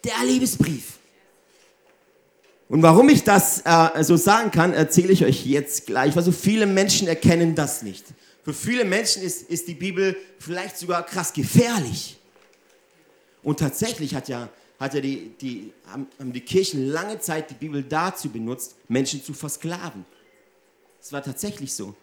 Der 0.03 0.25
Liebesbrief. 0.25 0.97
Und 2.69 2.81
warum 2.81 3.07
ich 3.09 3.23
das 3.23 3.61
äh, 3.65 4.03
so 4.03 4.17
sagen 4.17 4.51
kann, 4.51 4.73
erzähle 4.73 5.13
ich 5.13 5.23
euch 5.23 5.45
jetzt 5.45 5.85
gleich, 5.85 6.15
weil 6.15 6.23
so 6.23 6.33
viele 6.33 6.65
Menschen 6.65 7.07
erkennen 7.07 7.55
das 7.55 7.81
nicht. 7.81 8.05
Für 8.43 8.53
viele 8.53 8.83
Menschen 8.83 9.23
ist, 9.23 9.49
ist 9.49 9.67
die 9.67 9.73
Bibel 9.73 10.15
vielleicht 10.39 10.77
sogar 10.77 11.05
krass 11.05 11.31
gefährlich. 11.31 12.17
Und 13.41 13.59
tatsächlich 13.59 14.13
hat 14.15 14.27
ja, 14.27 14.49
hat 14.79 14.93
ja 14.93 15.01
die, 15.01 15.31
die, 15.39 15.71
haben, 15.87 16.07
haben 16.19 16.33
die 16.33 16.41
Kirchen 16.41 16.87
lange 16.87 17.19
Zeit 17.19 17.49
die 17.49 17.53
Bibel 17.53 17.83
dazu 17.83 18.29
benutzt, 18.29 18.75
Menschen 18.89 19.23
zu 19.23 19.33
versklaven. 19.33 20.05
Das 20.99 21.13
war 21.13 21.23
tatsächlich 21.23 21.73
so. 21.73 21.95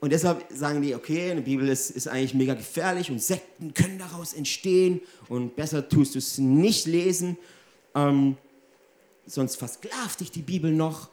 Und 0.00 0.12
deshalb 0.12 0.44
sagen 0.52 0.82
die, 0.82 0.94
okay, 0.94 1.30
eine 1.30 1.42
Bibel 1.42 1.68
ist, 1.68 1.90
ist 1.90 2.08
eigentlich 2.08 2.34
mega 2.34 2.54
gefährlich 2.54 3.10
und 3.10 3.22
Sekten 3.22 3.72
können 3.72 3.98
daraus 3.98 4.34
entstehen 4.34 5.00
und 5.28 5.56
besser 5.56 5.88
tust 5.88 6.14
du 6.14 6.18
es 6.18 6.38
nicht 6.38 6.86
lesen. 6.86 7.38
Ähm, 7.94 8.36
sonst 9.26 9.56
versklavt 9.56 10.20
dich 10.20 10.30
die 10.30 10.42
Bibel 10.42 10.72
noch 10.72 11.08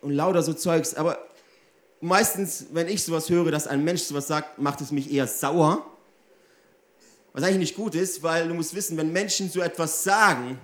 und 0.00 0.12
lauter 0.12 0.42
so 0.42 0.52
Zeugs. 0.52 0.94
Aber 0.94 1.18
meistens, 2.00 2.66
wenn 2.72 2.88
ich 2.88 3.02
sowas 3.02 3.28
höre, 3.28 3.50
dass 3.50 3.66
ein 3.66 3.84
Mensch 3.84 4.02
sowas 4.02 4.28
sagt, 4.28 4.58
macht 4.58 4.80
es 4.80 4.92
mich 4.92 5.12
eher 5.12 5.26
sauer. 5.26 5.84
Was 7.32 7.44
eigentlich 7.44 7.58
nicht 7.58 7.76
gut 7.76 7.94
ist, 7.94 8.22
weil 8.22 8.48
du 8.48 8.54
musst 8.54 8.74
wissen, 8.74 8.96
wenn 8.96 9.12
Menschen 9.12 9.50
so 9.50 9.60
etwas 9.60 10.02
sagen 10.02 10.58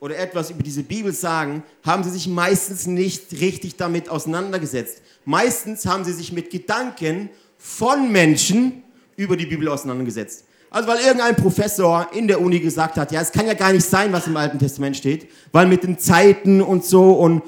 oder 0.00 0.18
etwas 0.18 0.50
über 0.50 0.62
diese 0.62 0.82
Bibel 0.82 1.12
sagen, 1.12 1.62
haben 1.82 2.04
sie 2.04 2.10
sich 2.10 2.28
meistens 2.28 2.86
nicht 2.86 3.32
richtig 3.32 3.76
damit 3.76 4.08
auseinandergesetzt. 4.08 5.02
Meistens 5.24 5.86
haben 5.86 6.04
sie 6.04 6.12
sich 6.12 6.32
mit 6.32 6.50
Gedanken 6.50 7.30
von 7.58 8.12
Menschen 8.12 8.84
über 9.16 9.36
die 9.36 9.46
Bibel 9.46 9.68
auseinandergesetzt. 9.68 10.44
Also 10.74 10.88
weil 10.88 10.98
irgendein 10.98 11.36
Professor 11.36 12.08
in 12.14 12.26
der 12.26 12.40
Uni 12.40 12.58
gesagt 12.58 12.96
hat, 12.96 13.12
ja, 13.12 13.20
es 13.20 13.30
kann 13.30 13.46
ja 13.46 13.54
gar 13.54 13.72
nicht 13.72 13.86
sein, 13.86 14.12
was 14.12 14.26
im 14.26 14.36
Alten 14.36 14.58
Testament 14.58 14.96
steht, 14.96 15.28
weil 15.52 15.68
mit 15.68 15.84
den 15.84 16.00
Zeiten 16.00 16.60
und 16.60 16.84
so 16.84 17.12
und, 17.12 17.42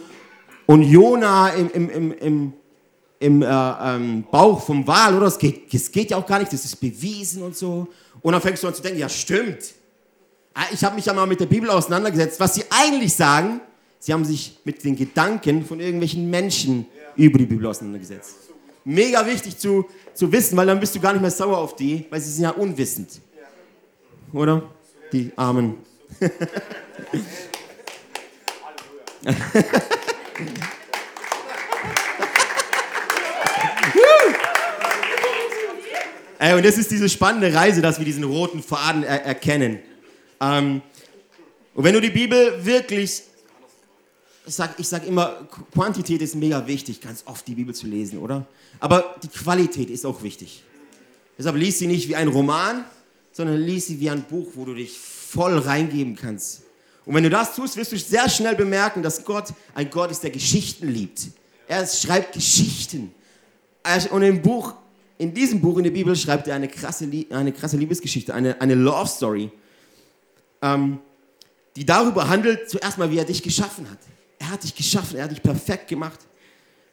und 0.66 0.82
Jona 0.84 1.48
im, 1.48 1.68
im, 1.72 1.90
im, 1.90 2.12
im, 2.12 2.52
im 3.18 3.42
äh, 3.42 3.46
ähm, 3.48 4.24
Bauch 4.30 4.62
vom 4.62 4.86
Wal, 4.86 5.16
oder? 5.16 5.24
Das 5.24 5.40
geht, 5.40 5.74
das 5.74 5.90
geht 5.90 6.12
ja 6.12 6.18
auch 6.18 6.26
gar 6.26 6.38
nicht, 6.38 6.52
das 6.52 6.64
ist 6.64 6.76
bewiesen 6.76 7.42
und 7.42 7.56
so. 7.56 7.88
Und 8.22 8.32
dann 8.32 8.40
fängst 8.40 8.62
du 8.62 8.68
an 8.68 8.74
zu 8.74 8.82
denken, 8.82 9.00
ja 9.00 9.08
stimmt. 9.08 9.74
Ah, 10.54 10.66
ich 10.72 10.84
habe 10.84 10.94
mich 10.94 11.06
ja 11.06 11.12
mal 11.12 11.26
mit 11.26 11.40
der 11.40 11.46
Bibel 11.46 11.68
auseinandergesetzt. 11.68 12.38
Was 12.38 12.54
sie 12.54 12.62
eigentlich 12.70 13.12
sagen, 13.12 13.60
sie 13.98 14.12
haben 14.12 14.24
sich 14.24 14.60
mit 14.62 14.84
den 14.84 14.94
Gedanken 14.94 15.66
von 15.66 15.80
irgendwelchen 15.80 16.30
Menschen 16.30 16.86
über 17.16 17.40
die 17.40 17.46
Bibel 17.46 17.66
auseinandergesetzt 17.66 18.46
mega 18.86 19.26
wichtig 19.26 19.58
zu, 19.58 19.84
zu 20.16 20.32
wissen, 20.32 20.56
weil 20.56 20.66
dann 20.66 20.80
bist 20.80 20.94
du 20.94 21.00
gar 21.00 21.12
nicht 21.12 21.20
mehr 21.20 21.30
sauer 21.30 21.58
auf 21.58 21.76
die, 21.76 22.06
weil 22.10 22.20
sie 22.20 22.32
sind 22.32 22.44
ja 22.44 22.50
unwissend. 22.50 23.20
Oder? 24.32 24.62
Die 25.12 25.30
Armen. 25.36 25.74
Ey, 36.38 36.54
und 36.54 36.64
das 36.64 36.78
ist 36.78 36.90
diese 36.90 37.08
spannende 37.08 37.52
Reise, 37.54 37.80
dass 37.80 37.98
wir 37.98 38.04
diesen 38.04 38.24
roten 38.24 38.62
Faden 38.62 39.02
er 39.04 39.24
erkennen. 39.24 39.78
Ähm, 40.40 40.82
und 41.74 41.84
wenn 41.84 41.94
du 41.94 42.00
die 42.00 42.10
Bibel 42.10 42.64
wirklich 42.64 43.22
ich 44.46 44.88
sage 44.88 45.06
immer, 45.06 45.48
Quantität 45.72 46.22
ist 46.22 46.34
mega 46.34 46.66
wichtig, 46.66 47.00
ganz 47.00 47.24
oft 47.26 47.46
die 47.46 47.54
Bibel 47.54 47.74
zu 47.74 47.86
lesen, 47.86 48.18
oder? 48.18 48.46
Aber 48.78 49.16
die 49.22 49.28
Qualität 49.28 49.90
ist 49.90 50.06
auch 50.06 50.22
wichtig. 50.22 50.62
Deshalb 51.36 51.56
lies 51.56 51.78
sie 51.78 51.86
nicht 51.86 52.08
wie 52.08 52.16
ein 52.16 52.28
Roman, 52.28 52.84
sondern 53.32 53.60
lies 53.60 53.86
sie 53.86 54.00
wie 54.00 54.08
ein 54.08 54.22
Buch, 54.22 54.52
wo 54.54 54.64
du 54.64 54.74
dich 54.74 54.98
voll 54.98 55.58
reingeben 55.58 56.16
kannst. 56.16 56.62
Und 57.04 57.14
wenn 57.14 57.24
du 57.24 57.30
das 57.30 57.54
tust, 57.54 57.76
wirst 57.76 57.92
du 57.92 57.98
sehr 57.98 58.28
schnell 58.28 58.54
bemerken, 58.54 59.02
dass 59.02 59.24
Gott 59.24 59.52
ein 59.74 59.90
Gott 59.90 60.10
ist, 60.10 60.22
der 60.22 60.30
Geschichten 60.30 60.88
liebt. 60.88 61.28
Er 61.68 61.86
schreibt 61.86 62.32
Geschichten. 62.32 63.12
Und 64.10 64.22
im 64.22 64.42
Buch, 64.42 64.74
in 65.18 65.34
diesem 65.34 65.60
Buch 65.60 65.78
in 65.78 65.84
der 65.84 65.90
Bibel 65.90 66.16
schreibt 66.16 66.48
er 66.48 66.56
eine 66.56 66.68
krasse, 66.68 67.08
eine 67.30 67.52
krasse 67.52 67.76
Liebesgeschichte, 67.76 68.34
eine, 68.34 68.60
eine 68.60 68.74
Love 68.74 69.08
Story, 69.08 69.50
ähm, 70.62 70.98
die 71.76 71.84
darüber 71.84 72.28
handelt, 72.28 72.70
zuerst 72.70 72.98
mal, 72.98 73.10
wie 73.10 73.18
er 73.18 73.24
dich 73.24 73.42
geschaffen 73.42 73.88
hat. 73.90 73.98
Er 74.46 74.52
hat 74.52 74.62
dich 74.62 74.76
geschaffen, 74.76 75.16
er 75.18 75.24
hat 75.24 75.32
dich 75.32 75.42
perfekt 75.42 75.88
gemacht. 75.88 76.20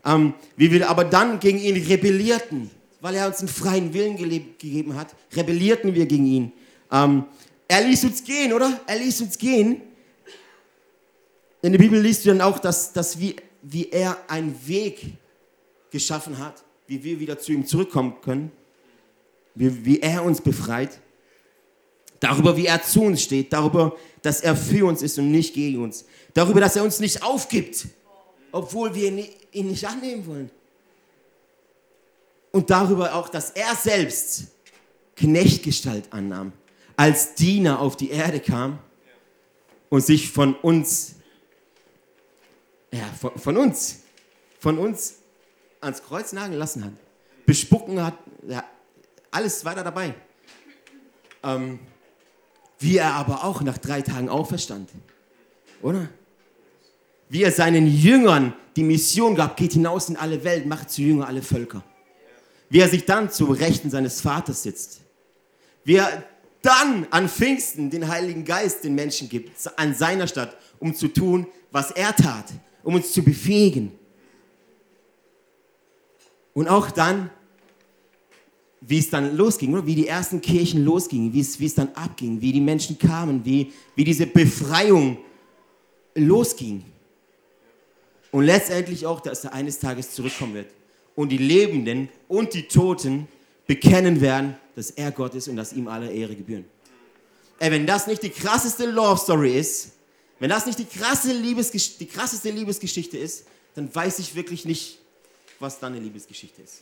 Ähm, 0.03 0.33
wie 0.57 0.71
wir 0.71 0.89
aber 0.89 1.03
dann 1.03 1.39
gegen 1.39 1.59
ihn 1.59 1.75
rebellierten, 1.85 2.71
weil 2.99 3.13
er 3.13 3.27
uns 3.27 3.39
einen 3.39 3.47
freien 3.47 3.93
Willen 3.93 4.17
gegeben 4.17 4.95
hat, 4.95 5.13
rebellierten 5.35 5.93
wir 5.93 6.07
gegen 6.07 6.25
ihn. 6.25 6.51
Ähm, 6.91 7.25
er 7.67 7.83
ließ 7.83 8.05
uns 8.05 8.23
gehen, 8.23 8.53
oder? 8.53 8.81
Er 8.87 8.97
ließ 8.97 9.21
uns 9.21 9.37
gehen. 9.37 9.83
In 11.61 11.73
der 11.73 11.79
Bibel 11.79 12.01
liest 12.01 12.25
du 12.25 12.29
dann 12.29 12.41
auch, 12.41 12.57
dass, 12.57 12.91
dass 12.91 13.19
wie, 13.19 13.35
wie 13.61 13.87
er 13.91 14.17
einen 14.27 14.59
Weg 14.65 15.13
geschaffen 15.91 16.39
hat, 16.39 16.63
wie 16.87 17.03
wir 17.03 17.19
wieder 17.19 17.37
zu 17.37 17.51
ihm 17.51 17.67
zurückkommen 17.67 18.15
können, 18.21 18.51
wie, 19.53 19.85
wie 19.85 19.99
er 19.99 20.23
uns 20.25 20.41
befreit, 20.41 20.99
darüber, 22.23 22.55
wie 22.55 22.65
er 22.65 22.81
zu 22.81 23.01
uns 23.01 23.21
steht, 23.21 23.51
darüber, 23.51 23.95
dass 24.21 24.41
er 24.41 24.55
für 24.55 24.85
uns 24.85 25.01
ist 25.01 25.19
und 25.19 25.31
nicht 25.31 25.53
gegen 25.53 25.83
uns. 25.83 26.05
Darüber, 26.33 26.61
dass 26.61 26.75
er 26.75 26.83
uns 26.83 26.99
nicht 26.99 27.21
aufgibt, 27.21 27.87
obwohl 28.51 28.95
wir 28.95 29.09
ihn 29.51 29.67
nicht 29.67 29.85
annehmen 29.85 30.25
wollen. 30.25 30.49
Und 32.51 32.69
darüber 32.69 33.15
auch, 33.15 33.29
dass 33.29 33.51
er 33.51 33.75
selbst 33.75 34.45
Knechtgestalt 35.15 36.11
annahm, 36.11 36.53
als 36.95 37.35
Diener 37.35 37.79
auf 37.79 37.97
die 37.97 38.11
Erde 38.11 38.39
kam 38.39 38.79
und 39.89 40.05
sich 40.05 40.31
von 40.31 40.55
uns, 40.55 41.15
ja, 42.91 43.05
von, 43.19 43.37
von 43.37 43.57
uns, 43.57 43.99
von 44.59 44.77
uns 44.77 45.15
ans 45.81 46.01
Kreuz 46.03 46.31
nageln 46.31 46.59
lassen 46.59 46.85
hat. 46.85 46.93
Bespucken 47.45 48.01
hat, 48.01 48.17
ja, 48.47 48.63
alles 49.31 49.61
da 49.61 49.73
dabei. 49.83 50.13
Ähm, 51.43 51.79
wie 52.83 52.97
er 52.97 53.13
aber 53.13 53.43
auch 53.43 53.61
nach 53.61 53.77
drei 53.77 54.01
Tagen 54.01 54.29
auferstand. 54.29 54.89
Oder? 55.81 56.09
Wie 57.29 57.43
er 57.43 57.51
seinen 57.51 57.87
Jüngern 57.87 58.53
die 58.75 58.83
Mission 58.83 59.35
gab, 59.35 59.57
geht 59.57 59.73
hinaus 59.73 60.09
in 60.09 60.17
alle 60.17 60.43
Welt, 60.43 60.65
macht 60.65 60.91
zu 60.91 61.01
Jünger 61.01 61.27
alle 61.27 61.41
Völker. 61.41 61.83
Wie 62.69 62.79
er 62.79 62.89
sich 62.89 63.05
dann 63.05 63.31
zu 63.31 63.45
Rechten 63.45 63.89
seines 63.89 64.21
Vaters 64.21 64.63
sitzt. 64.63 65.01
Wie 65.83 65.95
er 65.95 66.23
dann 66.61 67.07
an 67.11 67.27
Pfingsten 67.27 67.89
den 67.89 68.07
Heiligen 68.07 68.45
Geist 68.45 68.83
den 68.83 68.95
Menschen 68.95 69.29
gibt, 69.29 69.51
an 69.77 69.93
seiner 69.93 70.27
Stadt, 70.27 70.55
um 70.79 70.95
zu 70.95 71.07
tun, 71.07 71.47
was 71.71 71.91
er 71.91 72.15
tat. 72.15 72.45
um 72.83 72.95
uns 72.95 73.13
zu 73.13 73.23
befähigen. 73.23 73.97
Und 76.53 76.67
auch 76.67 76.91
dann, 76.91 77.29
wie 78.87 78.99
es 78.99 79.09
dann 79.09 79.35
losging, 79.35 79.85
wie 79.85 79.95
die 79.95 80.07
ersten 80.07 80.41
Kirchen 80.41 80.83
losgingen, 80.83 81.33
wie 81.33 81.39
es, 81.39 81.59
wie 81.59 81.65
es 81.65 81.75
dann 81.75 81.89
abging, 81.93 82.41
wie 82.41 82.51
die 82.51 82.61
Menschen 82.61 82.97
kamen, 82.97 83.43
wie, 83.45 83.71
wie 83.95 84.03
diese 84.03 84.25
Befreiung 84.25 85.17
losging. 86.15 86.83
Und 88.31 88.45
letztendlich 88.45 89.05
auch, 89.05 89.21
dass 89.21 89.43
er 89.43 89.53
eines 89.53 89.79
Tages 89.79 90.11
zurückkommen 90.11 90.55
wird 90.55 90.67
und 91.15 91.29
die 91.29 91.37
Lebenden 91.37 92.09
und 92.27 92.53
die 92.53 92.63
Toten 92.63 93.27
bekennen 93.67 94.19
werden, 94.21 94.55
dass 94.75 94.91
er 94.91 95.11
Gott 95.11 95.35
ist 95.35 95.47
und 95.47 95.55
dass 95.55 95.71
ihm 95.73 95.87
alle 95.87 96.11
Ehre 96.11 96.35
gebühren. 96.35 96.65
Ey, 97.59 97.71
wenn 97.71 97.85
das 97.85 98.07
nicht 98.07 98.23
die 98.23 98.31
krasseste 98.31 98.89
Love 98.89 99.19
Story 99.19 99.57
ist, 99.57 99.91
wenn 100.39 100.49
das 100.49 100.65
nicht 100.65 100.79
die, 100.79 100.85
krasse 100.85 101.31
Liebesgesch 101.31 101.97
die 101.97 102.07
krasseste 102.07 102.49
Liebesgeschichte 102.49 103.17
ist, 103.17 103.45
dann 103.75 103.93
weiß 103.93 104.19
ich 104.19 104.35
wirklich 104.35 104.65
nicht, 104.65 104.97
was 105.59 105.79
dann 105.79 105.93
eine 105.93 106.03
Liebesgeschichte 106.03 106.61
ist. 106.61 106.81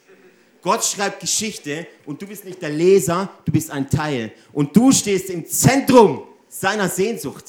Gott 0.61 0.85
schreibt 0.85 1.19
Geschichte 1.19 1.87
und 2.05 2.21
du 2.21 2.27
bist 2.27 2.45
nicht 2.45 2.61
der 2.61 2.69
Leser, 2.69 3.29
du 3.45 3.51
bist 3.51 3.71
ein 3.71 3.89
Teil. 3.89 4.31
Und 4.53 4.75
du 4.75 4.91
stehst 4.91 5.29
im 5.29 5.45
Zentrum 5.47 6.23
seiner 6.47 6.87
Sehnsucht. 6.87 7.45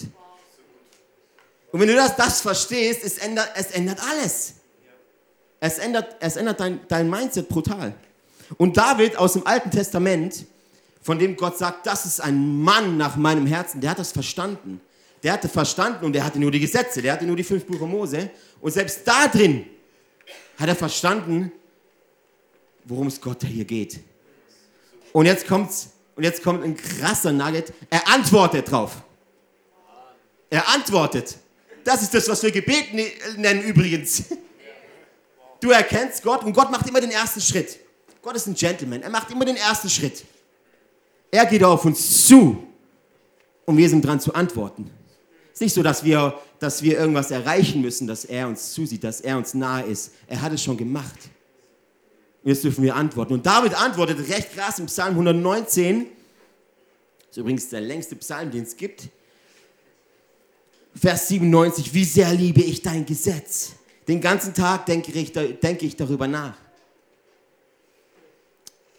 Und 1.70 1.80
wenn 1.80 1.88
du 1.88 1.94
das, 1.94 2.16
das 2.16 2.40
verstehst, 2.40 3.04
es 3.04 3.18
ändert, 3.18 3.50
es 3.54 3.70
ändert 3.70 3.98
alles. 4.10 4.54
Es 5.60 5.78
ändert, 5.78 6.16
es 6.20 6.36
ändert 6.36 6.60
dein, 6.60 6.80
dein 6.88 7.08
Mindset 7.08 7.48
brutal. 7.48 7.94
Und 8.58 8.76
David 8.76 9.16
aus 9.16 9.34
dem 9.34 9.46
Alten 9.46 9.70
Testament, 9.70 10.46
von 11.02 11.18
dem 11.18 11.36
Gott 11.36 11.58
sagt, 11.58 11.86
das 11.86 12.06
ist 12.06 12.20
ein 12.20 12.62
Mann 12.62 12.96
nach 12.96 13.16
meinem 13.16 13.46
Herzen, 13.46 13.80
der 13.80 13.90
hat 13.90 13.98
das 13.98 14.12
verstanden. 14.12 14.80
Der 15.22 15.32
hatte 15.34 15.48
verstanden 15.48 16.04
und 16.04 16.14
der 16.14 16.24
hatte 16.24 16.38
nur 16.38 16.50
die 16.50 16.60
Gesetze, 16.60 17.00
der 17.00 17.12
hatte 17.12 17.24
nur 17.24 17.36
die 17.36 17.44
fünf 17.44 17.64
Buche 17.64 17.86
Mose. 17.86 18.30
Und 18.60 18.72
selbst 18.72 19.00
da 19.04 19.28
drin 19.28 19.66
hat 20.58 20.68
er 20.68 20.76
verstanden, 20.76 21.52
worum 22.84 23.06
es 23.06 23.20
Gott 23.20 23.44
hier 23.44 23.64
geht. 23.64 24.00
Und 25.12 25.26
jetzt 25.26 25.46
kommt's, 25.46 25.90
und 26.16 26.24
jetzt 26.24 26.42
kommt 26.42 26.64
ein 26.64 26.76
krasser 26.76 27.32
Nugget. 27.32 27.72
Er 27.90 28.06
antwortet 28.08 28.70
drauf. 28.70 29.02
Er 30.50 30.68
antwortet. 30.68 31.36
Das 31.84 32.02
ist 32.02 32.14
das, 32.14 32.28
was 32.28 32.42
wir 32.42 32.50
Gebet 32.50 32.92
ne-, 32.92 33.12
nennen 33.36 33.62
übrigens. 33.62 34.24
Du 35.60 35.70
erkennst 35.70 36.22
Gott 36.22 36.44
und 36.44 36.52
Gott 36.52 36.70
macht 36.70 36.88
immer 36.88 37.00
den 37.00 37.10
ersten 37.10 37.40
Schritt. 37.40 37.78
Gott 38.20 38.36
ist 38.36 38.46
ein 38.46 38.54
Gentleman. 38.54 39.02
Er 39.02 39.10
macht 39.10 39.30
immer 39.30 39.44
den 39.44 39.56
ersten 39.56 39.88
Schritt. 39.88 40.24
Er 41.30 41.46
geht 41.46 41.64
auf 41.64 41.84
uns 41.84 42.26
zu 42.26 42.66
und 43.64 43.76
wir 43.76 43.88
sind 43.88 44.04
dran 44.04 44.20
zu 44.20 44.34
antworten. 44.34 44.90
Es 45.52 45.54
ist 45.54 45.60
nicht 45.62 45.74
so, 45.74 45.82
dass 45.82 46.04
wir, 46.04 46.38
dass 46.58 46.82
wir 46.82 46.98
irgendwas 46.98 47.30
erreichen 47.30 47.80
müssen, 47.80 48.06
dass 48.06 48.24
er 48.24 48.48
uns 48.48 48.72
zusieht, 48.72 49.04
dass 49.04 49.20
er 49.20 49.36
uns 49.36 49.54
nahe 49.54 49.84
ist. 49.84 50.12
Er 50.26 50.40
hat 50.40 50.52
es 50.52 50.62
schon 50.62 50.76
gemacht. 50.76 51.18
Jetzt 52.44 52.64
dürfen 52.64 52.82
wir 52.82 52.96
antworten. 52.96 53.34
Und 53.34 53.46
David 53.46 53.74
antwortet 53.74 54.28
recht 54.28 54.54
krass 54.54 54.78
im 54.78 54.86
Psalm 54.86 55.10
119. 55.10 56.06
Das 57.20 57.30
ist 57.30 57.36
übrigens 57.36 57.68
der 57.68 57.80
längste 57.80 58.16
Psalm, 58.16 58.50
den 58.50 58.64
es 58.64 58.76
gibt. 58.76 59.08
Vers 60.94 61.28
97. 61.28 61.94
Wie 61.94 62.04
sehr 62.04 62.32
liebe 62.34 62.60
ich 62.60 62.82
dein 62.82 63.06
Gesetz. 63.06 63.72
Den 64.08 64.20
ganzen 64.20 64.52
Tag 64.52 64.86
denke 64.86 65.12
ich, 65.12 65.32
denke 65.32 65.86
ich 65.86 65.96
darüber 65.96 66.26
nach. 66.26 66.56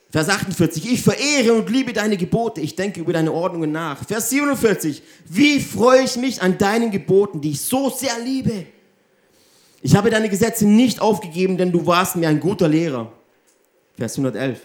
Vers 0.10 0.30
48, 0.30 0.92
ich 0.94 1.02
verehre 1.02 1.54
und 1.54 1.72
liebe 1.72 1.92
deine 1.92 2.18
Gebote, 2.18 2.62
ich 2.62 2.76
denke 2.76 3.00
über 3.00 3.14
deine 3.14 3.32
Ordnungen 3.32 3.72
nach. 3.72 4.06
Vers 4.06 4.30
47, 4.30 5.02
wie 5.26 5.60
freue 5.60 6.04
ich 6.04 6.18
mich 6.18 6.40
an 6.40 6.60
deinen 6.60 6.92
Geboten, 6.92 7.42
die 7.42 7.50
ich 7.52 7.62
so 7.62 7.90
sehr 7.90 8.20
liebe. 8.24 8.68
Ich 9.82 9.96
habe 9.96 10.12
deine 10.12 10.30
Gesetze 10.30 10.68
nicht 10.68 11.02
aufgegeben, 11.02 11.58
denn 11.58 11.72
du 11.72 11.88
warst 11.88 12.16
mir 12.16 12.30
ein 12.30 12.40
guter 12.40 12.68
Lehrer. 12.68 13.12
Vers 13.96 14.18
111, 14.18 14.60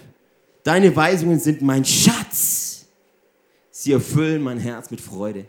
deine 0.62 0.95
Weisungen 0.95 1.38
sind 1.38 1.62
mein 1.62 1.85
Schatz. 1.85 2.87
Sie 3.71 3.93
erfüllen 3.93 4.43
mein 4.43 4.59
Herz 4.59 4.91
mit 4.91 5.01
Freude. 5.01 5.45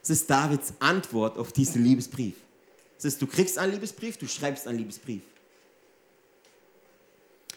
Das 0.00 0.10
ist 0.10 0.28
Davids 0.28 0.74
Antwort 0.80 1.38
auf 1.38 1.52
diesen 1.52 1.82
Liebesbrief. 1.82 2.34
Das 2.96 3.06
ist, 3.06 3.22
du 3.22 3.26
kriegst 3.26 3.58
einen 3.58 3.72
Liebesbrief, 3.72 4.16
du 4.18 4.26
schreibst 4.26 4.68
einen 4.68 4.78
Liebesbrief. 4.78 5.22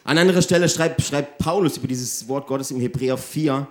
An 0.04 0.18
anderer 0.18 0.42
Stelle 0.42 0.70
schreibt, 0.70 1.02
schreibt 1.02 1.38
Paulus 1.38 1.78
über 1.78 1.88
dieses 1.88 2.26
Wort 2.30 2.48
Gottes 2.48 2.72
im 2.72 2.80
Hebräer 2.80 3.18
4, 3.18 3.68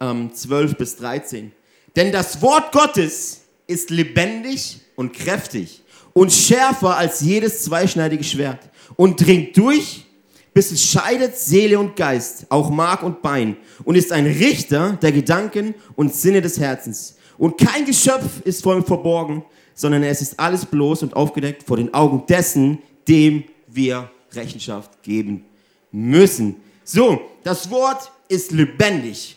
ähm, 0.00 0.34
12 0.34 0.76
bis 0.76 0.96
13. 0.96 1.52
Denn 1.94 2.10
das 2.10 2.42
Wort 2.42 2.72
Gottes 2.72 3.42
ist 3.68 3.90
lebendig 3.90 4.80
und 4.96 5.12
kräftig 5.12 5.82
und 6.12 6.32
schärfer 6.32 6.96
als 6.96 7.20
jedes 7.20 7.62
zweischneidige 7.64 8.24
Schwert 8.24 8.68
und 8.96 9.24
dringt 9.24 9.56
durch, 9.56 10.06
bis 10.52 10.72
es 10.72 10.84
scheidet 10.84 11.36
Seele 11.36 11.78
und 11.78 11.96
Geist, 11.96 12.46
auch 12.48 12.70
Mark 12.70 13.02
und 13.02 13.22
Bein 13.22 13.56
und 13.84 13.94
ist 13.94 14.12
ein 14.12 14.26
Richter 14.26 14.98
der 15.00 15.12
Gedanken 15.12 15.74
und 15.96 16.14
Sinne 16.14 16.40
des 16.40 16.58
Herzens. 16.58 17.16
Und 17.38 17.58
kein 17.58 17.84
Geschöpf 17.84 18.40
ist 18.44 18.62
vor 18.62 18.76
ihm 18.76 18.84
verborgen, 18.84 19.44
sondern 19.74 20.02
es 20.02 20.20
ist 20.20 20.38
alles 20.38 20.66
bloß 20.66 21.02
und 21.04 21.14
aufgedeckt 21.14 21.62
vor 21.62 21.76
den 21.76 21.94
Augen 21.94 22.24
dessen, 22.26 22.78
dem 23.08 23.44
wir 23.66 24.10
Rechenschaft 24.32 25.02
geben 25.02 25.44
müssen. 25.90 26.56
So, 26.84 27.20
das 27.42 27.70
Wort 27.70 28.10
ist 28.28 28.52
lebendig. 28.52 29.36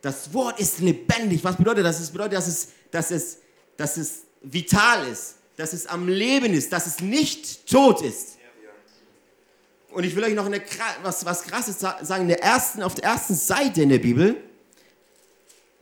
Das 0.00 0.32
Wort 0.32 0.58
ist 0.60 0.80
lebendig. 0.80 1.42
Was 1.42 1.56
bedeutet 1.56 1.84
das? 1.84 1.98
Das 1.98 2.10
bedeutet, 2.10 2.34
dass 2.34 2.48
es, 2.48 2.68
dass 2.90 3.10
es, 3.10 3.38
dass 3.76 3.96
es 3.96 4.22
vital 4.42 5.06
ist, 5.08 5.36
dass 5.56 5.72
es 5.72 5.86
am 5.86 6.08
Leben 6.08 6.52
ist, 6.52 6.72
dass 6.72 6.86
es 6.86 7.00
nicht 7.00 7.66
tot 7.66 8.02
ist. 8.02 8.38
Und 9.92 10.04
ich 10.04 10.16
will 10.16 10.24
euch 10.24 10.34
noch 10.34 10.46
eine, 10.46 10.60
was, 11.02 11.24
was 11.24 11.42
Krasses 11.44 11.78
sagen. 11.78 12.28
Der 12.28 12.42
ersten, 12.42 12.82
auf 12.82 12.94
der 12.94 13.04
ersten 13.04 13.34
Seite 13.34 13.82
in 13.82 13.88
der 13.88 13.98
Bibel 13.98 14.36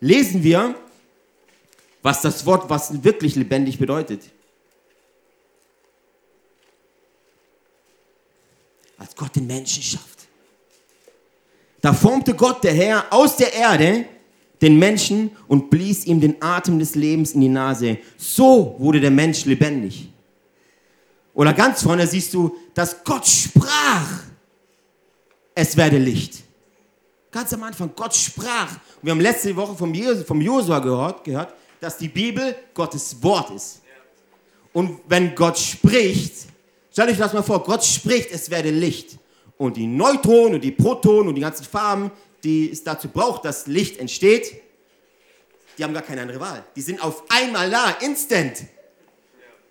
lesen 0.01 0.43
wir, 0.43 0.75
was 2.03 2.23
das 2.23 2.45
Wort, 2.47 2.69
was 2.69 3.05
wirklich 3.05 3.37
lebendig 3.37 3.79
bedeutet. 3.79 4.23
als 9.01 9.17
Gott 9.17 9.35
den 9.35 9.47
Menschen 9.47 9.83
schafft. 9.83 10.29
Da 11.81 11.95
formte 11.95 12.35
Gott, 12.35 12.63
der 12.63 12.75
Herr, 12.75 13.07
aus 13.11 13.37
der 13.37 13.55
Erde 13.55 14.05
den 14.61 14.79
Menschen 14.79 15.31
und 15.49 15.71
blies 15.71 16.05
ihm 16.05 16.21
den 16.21 16.41
Atem 16.43 16.79
des 16.79 16.95
Lebens 16.95 17.33
in 17.33 17.41
die 17.41 17.49
Nase. 17.49 17.97
So 18.19 18.77
wurde 18.79 19.01
der 19.01 19.11
Mensch 19.11 19.47
lebendig. 19.47 20.10
Oder 21.41 21.55
ganz 21.55 21.83
vorne 21.83 22.07
siehst 22.07 22.35
du, 22.35 22.55
dass 22.75 23.03
Gott 23.03 23.27
sprach, 23.27 24.25
es 25.55 25.75
werde 25.75 25.97
Licht. 25.97 26.43
Ganz 27.31 27.51
am 27.55 27.63
Anfang, 27.63 27.93
Gott 27.97 28.15
sprach. 28.15 28.71
Und 28.71 29.05
wir 29.05 29.13
haben 29.13 29.21
letzte 29.21 29.57
Woche 29.57 29.75
vom, 29.75 29.95
vom 30.27 30.41
Josua 30.43 30.81
gehört, 30.81 31.25
gehört, 31.25 31.55
dass 31.81 31.97
die 31.97 32.09
Bibel 32.09 32.55
Gottes 32.75 33.23
Wort 33.23 33.53
ist. 33.53 33.81
Und 34.75 35.01
wenn 35.09 35.35
Gott 35.35 35.59
spricht, 35.59 36.51
Stellt 36.93 37.13
euch 37.13 37.17
das 37.17 37.33
mal 37.33 37.43
vor, 37.43 37.63
Gott 37.63 37.83
spricht, 37.83 38.31
es 38.31 38.51
werde 38.51 38.69
Licht. 38.69 39.19
Und 39.57 39.79
die 39.79 39.87
Neutronen 39.87 40.57
und 40.57 40.61
die 40.61 40.73
Protonen 40.73 41.29
und 41.29 41.37
die 41.37 41.41
ganzen 41.41 41.65
Farben, 41.65 42.11
die 42.45 42.71
es 42.71 42.85
dazu 42.85 43.09
braucht, 43.09 43.47
dass 43.47 43.67
Licht 43.67 43.97
entsteht, 43.99 44.61
die 45.79 45.85
haben 45.85 45.95
gar 45.95 46.03
keine 46.03 46.21
andere 46.21 46.41
Wahl. 46.41 46.63
Die 46.77 46.83
sind 46.83 47.03
auf 47.03 47.23
einmal 47.31 47.71
da, 47.71 47.97
instant. 48.03 48.65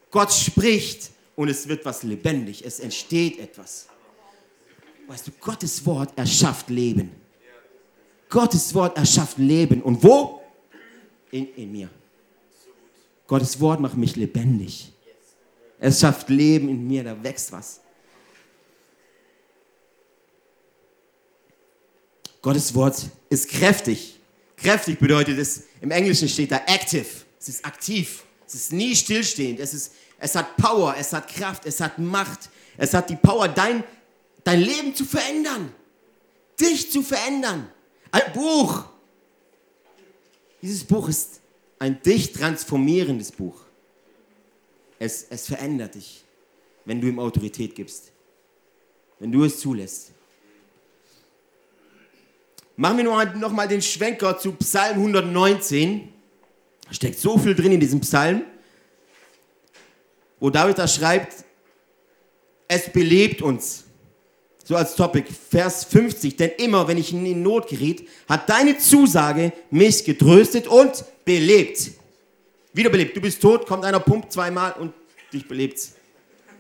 Gott 0.10 0.34
spricht 0.34 1.12
und 1.39 1.47
es 1.47 1.69
wird 1.69 1.86
was 1.86 2.04
lebendig, 2.04 2.65
es 2.65 2.82
entsteht 2.82 3.39
etwas. 3.39 3.88
Weißt 5.08 5.25
du, 5.25 5.32
Gottes 5.39 5.86
Wort 5.86 6.12
erschafft 6.17 6.69
Leben. 6.69 7.12
Gottes 8.28 8.73
Wort 8.73 8.97
erschafft 8.97 9.38
Leben. 9.38 9.82
Und 9.82 10.04
wo? 10.04 10.41
In, 11.32 11.47
in 11.56 11.71
mir. 11.71 11.89
Gottes 13.25 13.58
Wort 13.62 13.80
macht 13.80 13.95
mich 13.95 14.17
lebendig. 14.17 14.91
Es 15.80 16.02
schafft 16.02 16.28
Leben 16.28 16.67
in 16.67 16.86
mir, 16.86 17.06
da 17.06 17.23
wächst 17.23 17.54
was. 17.54 17.80
Gottes 22.41 22.75
Wort 22.75 23.10
ist 23.30 23.47
kräftig. 23.47 24.19
Kräftig 24.58 24.99
bedeutet 24.99 25.39
es, 25.39 25.63
im 25.80 25.91
Englischen 25.91 26.28
steht 26.28 26.52
da 26.52 26.58
active. 26.67 27.08
Es 27.39 27.47
ist 27.47 27.63
aktiv. 27.63 28.25
Es 28.45 28.56
ist 28.56 28.73
nie 28.73 28.93
stillstehend. 28.93 29.62
Es, 29.62 29.73
ist, 29.73 29.93
es 30.19 30.36
hat 30.36 30.58
Power, 30.58 30.95
es 30.97 31.13
hat 31.13 31.27
Kraft, 31.27 31.65
es 31.65 31.79
hat 31.79 31.97
Macht. 31.97 32.49
Es 32.77 32.93
hat 32.93 33.10
die 33.10 33.15
Power, 33.15 33.47
dein, 33.47 33.84
dein 34.43 34.60
Leben 34.62 34.93
zu 34.93 35.05
verändern. 35.05 35.73
Dich 36.60 36.91
zu 36.91 37.01
verändern. 37.01 37.69
Ein 38.12 38.34
Buch. 38.34 38.86
Dieses 40.62 40.84
Buch 40.84 41.08
ist 41.08 41.39
ein 41.79 42.01
dich 42.01 42.34
transformierendes 42.34 43.32
Buch. 43.32 43.62
Es, 44.97 45.25
es 45.29 45.47
verändert 45.47 45.95
dich, 45.95 46.25
wenn 46.84 46.99
du 46.99 47.08
ihm 47.08 47.19
Autorität 47.19 47.73
gibst. 47.75 48.12
Wenn 49.19 49.32
du 49.32 49.45
es 49.45 49.60
zulässt. 49.60 50.12
Machen 52.75 52.97
wir 52.97 53.25
noch 53.36 53.51
mal 53.51 53.67
den 53.67 53.82
Schwenker 53.82 54.38
zu 54.38 54.53
Psalm 54.53 54.97
119. 54.97 56.13
Da 56.88 56.93
steckt 56.93 57.19
so 57.19 57.38
viel 57.38 57.55
drin 57.55 57.73
in 57.73 57.79
diesem 57.79 57.99
Psalm. 58.01 58.43
Wo 60.39 60.49
David 60.49 60.78
da 60.78 60.88
schreibt, 60.88 61.34
es 62.67 62.89
belebt 62.89 63.41
uns. 63.41 63.86
So 64.63 64.75
als 64.75 64.95
Topic, 64.95 65.28
Vers 65.49 65.86
50. 65.86 66.36
Denn 66.36 66.52
immer, 66.58 66.88
wenn 66.88 66.97
ich 66.97 67.12
in 67.12 67.41
Not 67.41 67.67
geriet, 67.67 68.08
hat 68.28 68.47
deine 68.49 68.78
Zusage 68.78 69.52
mich 69.71 70.04
getröstet 70.04 70.67
und 70.67 71.04
belebt. 71.25 71.91
Wiederbelebt. 72.73 73.17
Du 73.17 73.21
bist 73.21 73.41
tot, 73.41 73.65
kommt 73.65 73.84
einer, 73.84 73.99
pumpt 73.99 74.32
zweimal 74.32 74.73
und 74.73 74.93
dich 75.34 75.47
belebt. 75.47 75.80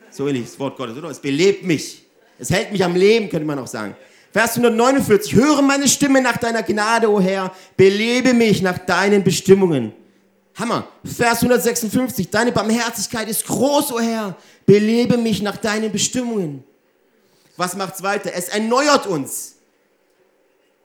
So 0.09 0.27
ähnlich, 0.27 0.45
das 0.45 0.59
Wort 0.59 0.75
Gottes, 0.75 0.97
oder? 0.97 1.09
Es 1.09 1.19
belebt 1.19 1.63
mich. 1.63 2.03
Es 2.39 2.49
hält 2.49 2.71
mich 2.71 2.83
am 2.83 2.95
Leben, 2.95 3.29
könnte 3.29 3.45
man 3.45 3.59
auch 3.59 3.67
sagen. 3.67 3.95
Vers 4.31 4.57
149. 4.57 5.35
Höre 5.35 5.61
meine 5.61 5.87
Stimme 5.87 6.21
nach 6.21 6.37
deiner 6.37 6.63
Gnade, 6.63 7.09
o 7.09 7.17
oh 7.17 7.21
Herr. 7.21 7.53
Belebe 7.77 8.33
mich 8.33 8.61
nach 8.61 8.79
deinen 8.79 9.23
Bestimmungen. 9.23 9.93
Hammer. 10.59 10.87
Vers 11.05 11.37
156. 11.37 12.29
Deine 12.29 12.51
Barmherzigkeit 12.51 13.29
ist 13.29 13.47
groß, 13.47 13.91
o 13.91 13.95
oh 13.95 13.99
Herr. 13.99 14.35
Belebe 14.65 15.17
mich 15.17 15.41
nach 15.41 15.57
deinen 15.57 15.91
Bestimmungen. 15.91 16.63
Was 17.55 17.75
macht's 17.75 18.03
weiter? 18.03 18.31
Es 18.33 18.49
erneuert 18.49 19.07
uns. 19.07 19.55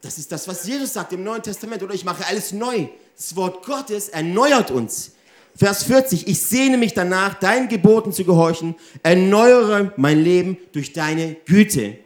Das 0.01 0.19
ist 0.19 0.31
das, 0.31 0.47
was 0.47 0.67
Jesus 0.67 0.93
sagt 0.93 1.13
im 1.13 1.25
Neuen 1.25 1.43
Testament. 1.43 1.83
Oder 1.83 1.95
ich 1.95 2.05
mache 2.05 2.25
alles 2.27 2.53
neu. 2.53 2.87
Das 3.17 3.35
Wort 3.37 3.65
Gottes 3.65 4.09
erneuert 4.09 4.71
uns. 4.71 5.13
Vers 5.57 5.85
40, 5.85 6.27
ich 6.27 6.41
sehne 6.41 6.77
mich 6.77 6.95
danach, 6.95 7.35
deinen 7.35 7.69
Geboten 7.69 8.13
zu 8.13 8.25
gehorchen, 8.25 8.75
erneuere 9.05 9.93
mein 9.97 10.21
Leben 10.21 10.59
durch 10.73 10.93
deine 10.93 11.37
Güte. 11.47 11.99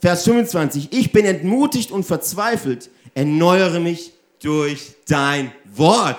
Vers 0.00 0.24
25, 0.24 0.88
ich 0.90 1.12
bin 1.12 1.26
entmutigt 1.26 1.90
und 1.90 2.04
verzweifelt, 2.04 2.90
erneuere 3.14 3.78
mich 3.78 4.12
durch 4.40 4.94
dein 5.06 5.52
Wort. 5.74 6.18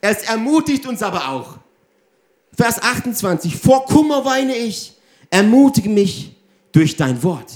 Es 0.00 0.22
ermutigt 0.22 0.86
uns 0.86 1.02
aber 1.02 1.28
auch. 1.28 1.58
Vers 2.56 2.82
28, 2.82 3.56
vor 3.56 3.84
Kummer 3.84 4.24
weine 4.24 4.56
ich, 4.56 4.92
ermutige 5.30 5.88
mich 5.88 6.34
durch 6.72 6.96
dein 6.96 7.22
Wort. 7.22 7.52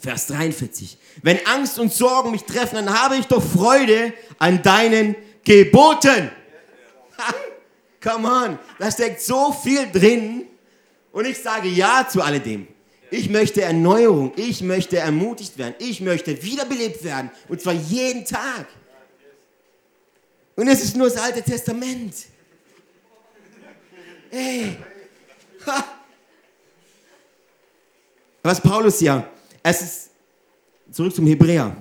Vers 0.00 0.26
43, 0.28 0.98
wenn 1.22 1.44
Angst 1.46 1.78
und 1.78 1.92
Sorgen 1.92 2.30
mich 2.30 2.44
treffen, 2.44 2.76
dann 2.76 3.02
habe 3.02 3.16
ich 3.16 3.26
doch 3.26 3.42
Freude 3.42 4.12
an 4.38 4.62
deinen 4.62 5.16
Geboten. 5.42 6.30
Come 8.02 8.28
on, 8.28 8.58
da 8.78 8.90
steckt 8.90 9.22
so 9.22 9.52
viel 9.52 9.90
drin. 9.90 10.44
Und 11.12 11.26
ich 11.26 11.38
sage 11.38 11.68
Ja 11.68 12.06
zu 12.08 12.22
alledem. 12.22 12.68
Ich 13.10 13.30
möchte 13.30 13.62
Erneuerung, 13.62 14.32
ich 14.36 14.60
möchte 14.60 14.98
ermutigt 14.98 15.56
werden, 15.56 15.74
ich 15.78 16.00
möchte 16.00 16.42
wiederbelebt 16.42 17.02
werden. 17.04 17.30
Und 17.48 17.60
zwar 17.60 17.72
jeden 17.72 18.24
Tag. 18.24 18.66
Und 20.56 20.68
es 20.68 20.82
ist 20.82 20.96
nur 20.96 21.08
das 21.08 21.18
Alte 21.18 21.42
Testament. 21.42 22.14
Ey. 24.30 24.76
Ha. 25.66 25.84
Was 28.42 28.60
Paulus 28.60 29.00
ja, 29.00 29.28
es 29.62 29.82
ist, 29.82 30.10
zurück 30.92 31.14
zum 31.14 31.26
Hebräer. 31.26 31.76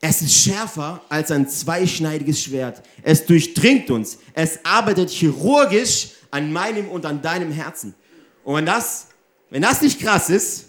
Es 0.00 0.20
ist 0.20 0.34
schärfer 0.34 1.00
als 1.08 1.30
ein 1.30 1.48
zweischneidiges 1.48 2.42
Schwert. 2.42 2.82
Es 3.02 3.24
durchdringt 3.24 3.88
uns. 3.90 4.18
Es 4.34 4.58
arbeitet 4.64 5.10
chirurgisch 5.10 6.08
an 6.32 6.52
meinem 6.52 6.88
und 6.88 7.06
an 7.06 7.22
deinem 7.22 7.52
Herzen. 7.52 7.94
Und 8.42 8.56
wenn 8.56 8.66
das, 8.66 9.06
wenn 9.50 9.62
das 9.62 9.80
nicht 9.80 10.00
krass 10.00 10.28
ist, 10.28 10.66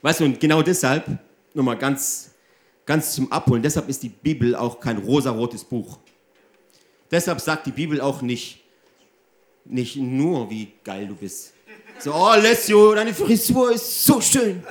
weißt 0.00 0.20
du, 0.20 0.24
und 0.24 0.40
genau 0.40 0.62
deshalb, 0.62 1.06
nochmal 1.52 1.76
ganz, 1.76 2.30
ganz 2.86 3.14
zum 3.14 3.30
Abholen, 3.32 3.62
deshalb 3.62 3.88
ist 3.88 4.02
die 4.02 4.08
Bibel 4.08 4.54
auch 4.54 4.80
kein 4.80 4.98
rosarotes 4.98 5.64
Buch. 5.64 5.98
Deshalb 7.10 7.40
sagt 7.40 7.66
die 7.66 7.72
Bibel 7.72 8.00
auch 8.00 8.22
nicht, 8.22 8.64
nicht 9.64 9.96
nur, 9.96 10.50
wie 10.50 10.72
geil 10.82 11.06
du 11.06 11.14
bist. 11.14 11.52
So, 11.98 12.12
oh, 12.12 12.26
Alessio, 12.26 12.94
deine 12.94 13.14
Frisur 13.14 13.72
ist 13.72 14.04
so 14.04 14.20
schön. 14.20 14.62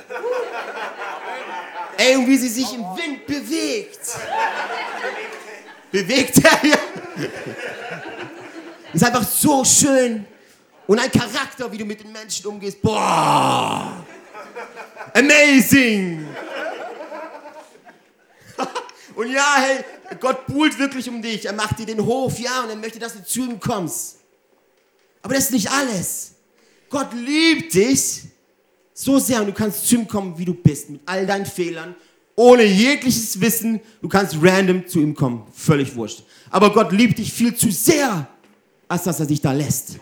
Ey, 1.96 2.16
und 2.16 2.26
wie 2.26 2.36
sie 2.36 2.48
sich 2.48 2.74
im 2.74 2.82
Wind 2.82 3.26
bewegt. 3.26 4.00
Bewegt 5.90 6.38
er 6.44 6.68
ja. 6.68 6.78
Ist 8.92 9.04
einfach 9.04 9.24
so 9.24 9.64
schön. 9.64 10.26
Und 10.86 10.98
ein 10.98 11.10
Charakter, 11.10 11.70
wie 11.72 11.78
du 11.78 11.84
mit 11.84 12.02
den 12.02 12.12
Menschen 12.12 12.46
umgehst. 12.46 12.82
Boah. 12.82 14.04
Amazing. 15.14 16.26
Und 19.14 19.30
ja, 19.30 19.56
hey, 19.58 19.84
Gott 20.20 20.46
buhlt 20.46 20.78
wirklich 20.78 21.08
um 21.08 21.22
dich. 21.22 21.44
Er 21.44 21.52
macht 21.52 21.78
dir 21.78 21.86
den 21.86 22.04
Hof, 22.04 22.38
ja, 22.40 22.62
und 22.62 22.70
er 22.70 22.76
möchte, 22.76 22.98
dass 22.98 23.12
du 23.12 23.24
zu 23.24 23.40
ihm 23.40 23.60
kommst. 23.60 24.16
Aber 25.22 25.34
das 25.34 25.44
ist 25.44 25.52
nicht 25.52 25.70
alles. 25.70 26.32
Gott 26.90 27.12
liebt 27.14 27.74
dich 27.74 28.22
so 28.92 29.18
sehr 29.18 29.40
und 29.40 29.46
du 29.46 29.52
kannst 29.52 29.86
zu 29.86 29.96
ihm 29.96 30.08
kommen, 30.08 30.36
wie 30.38 30.44
du 30.44 30.54
bist, 30.54 30.90
mit 30.90 31.00
all 31.06 31.26
deinen 31.26 31.46
Fehlern, 31.46 31.94
ohne 32.36 32.64
jegliches 32.64 33.40
Wissen. 33.40 33.80
Du 34.02 34.08
kannst 34.08 34.36
random 34.40 34.86
zu 34.86 35.00
ihm 35.00 35.14
kommen, 35.14 35.46
völlig 35.52 35.94
wurscht. 35.94 36.24
Aber 36.50 36.72
Gott 36.72 36.92
liebt 36.92 37.18
dich 37.18 37.32
viel 37.32 37.54
zu 37.54 37.70
sehr, 37.70 38.28
als 38.88 39.04
dass 39.04 39.20
er 39.20 39.26
dich 39.26 39.40
da 39.40 39.52
lässt. 39.52 39.98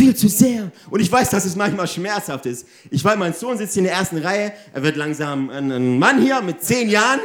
Viel 0.00 0.16
zu 0.16 0.28
sehr. 0.28 0.72
Und 0.88 1.00
ich 1.00 1.12
weiß, 1.12 1.28
dass 1.28 1.44
es 1.44 1.54
manchmal 1.54 1.86
schmerzhaft 1.86 2.46
ist. 2.46 2.66
Ich 2.90 3.04
weiß, 3.04 3.18
mein 3.18 3.34
Sohn 3.34 3.58
sitzt 3.58 3.74
hier 3.74 3.82
in 3.82 3.84
der 3.84 3.92
ersten 3.92 4.16
Reihe. 4.16 4.54
Er 4.72 4.82
wird 4.82 4.96
langsam 4.96 5.50
ein 5.50 5.98
Mann 5.98 6.22
hier 6.22 6.40
mit 6.40 6.64
zehn 6.64 6.88
Jahren. 6.88 7.20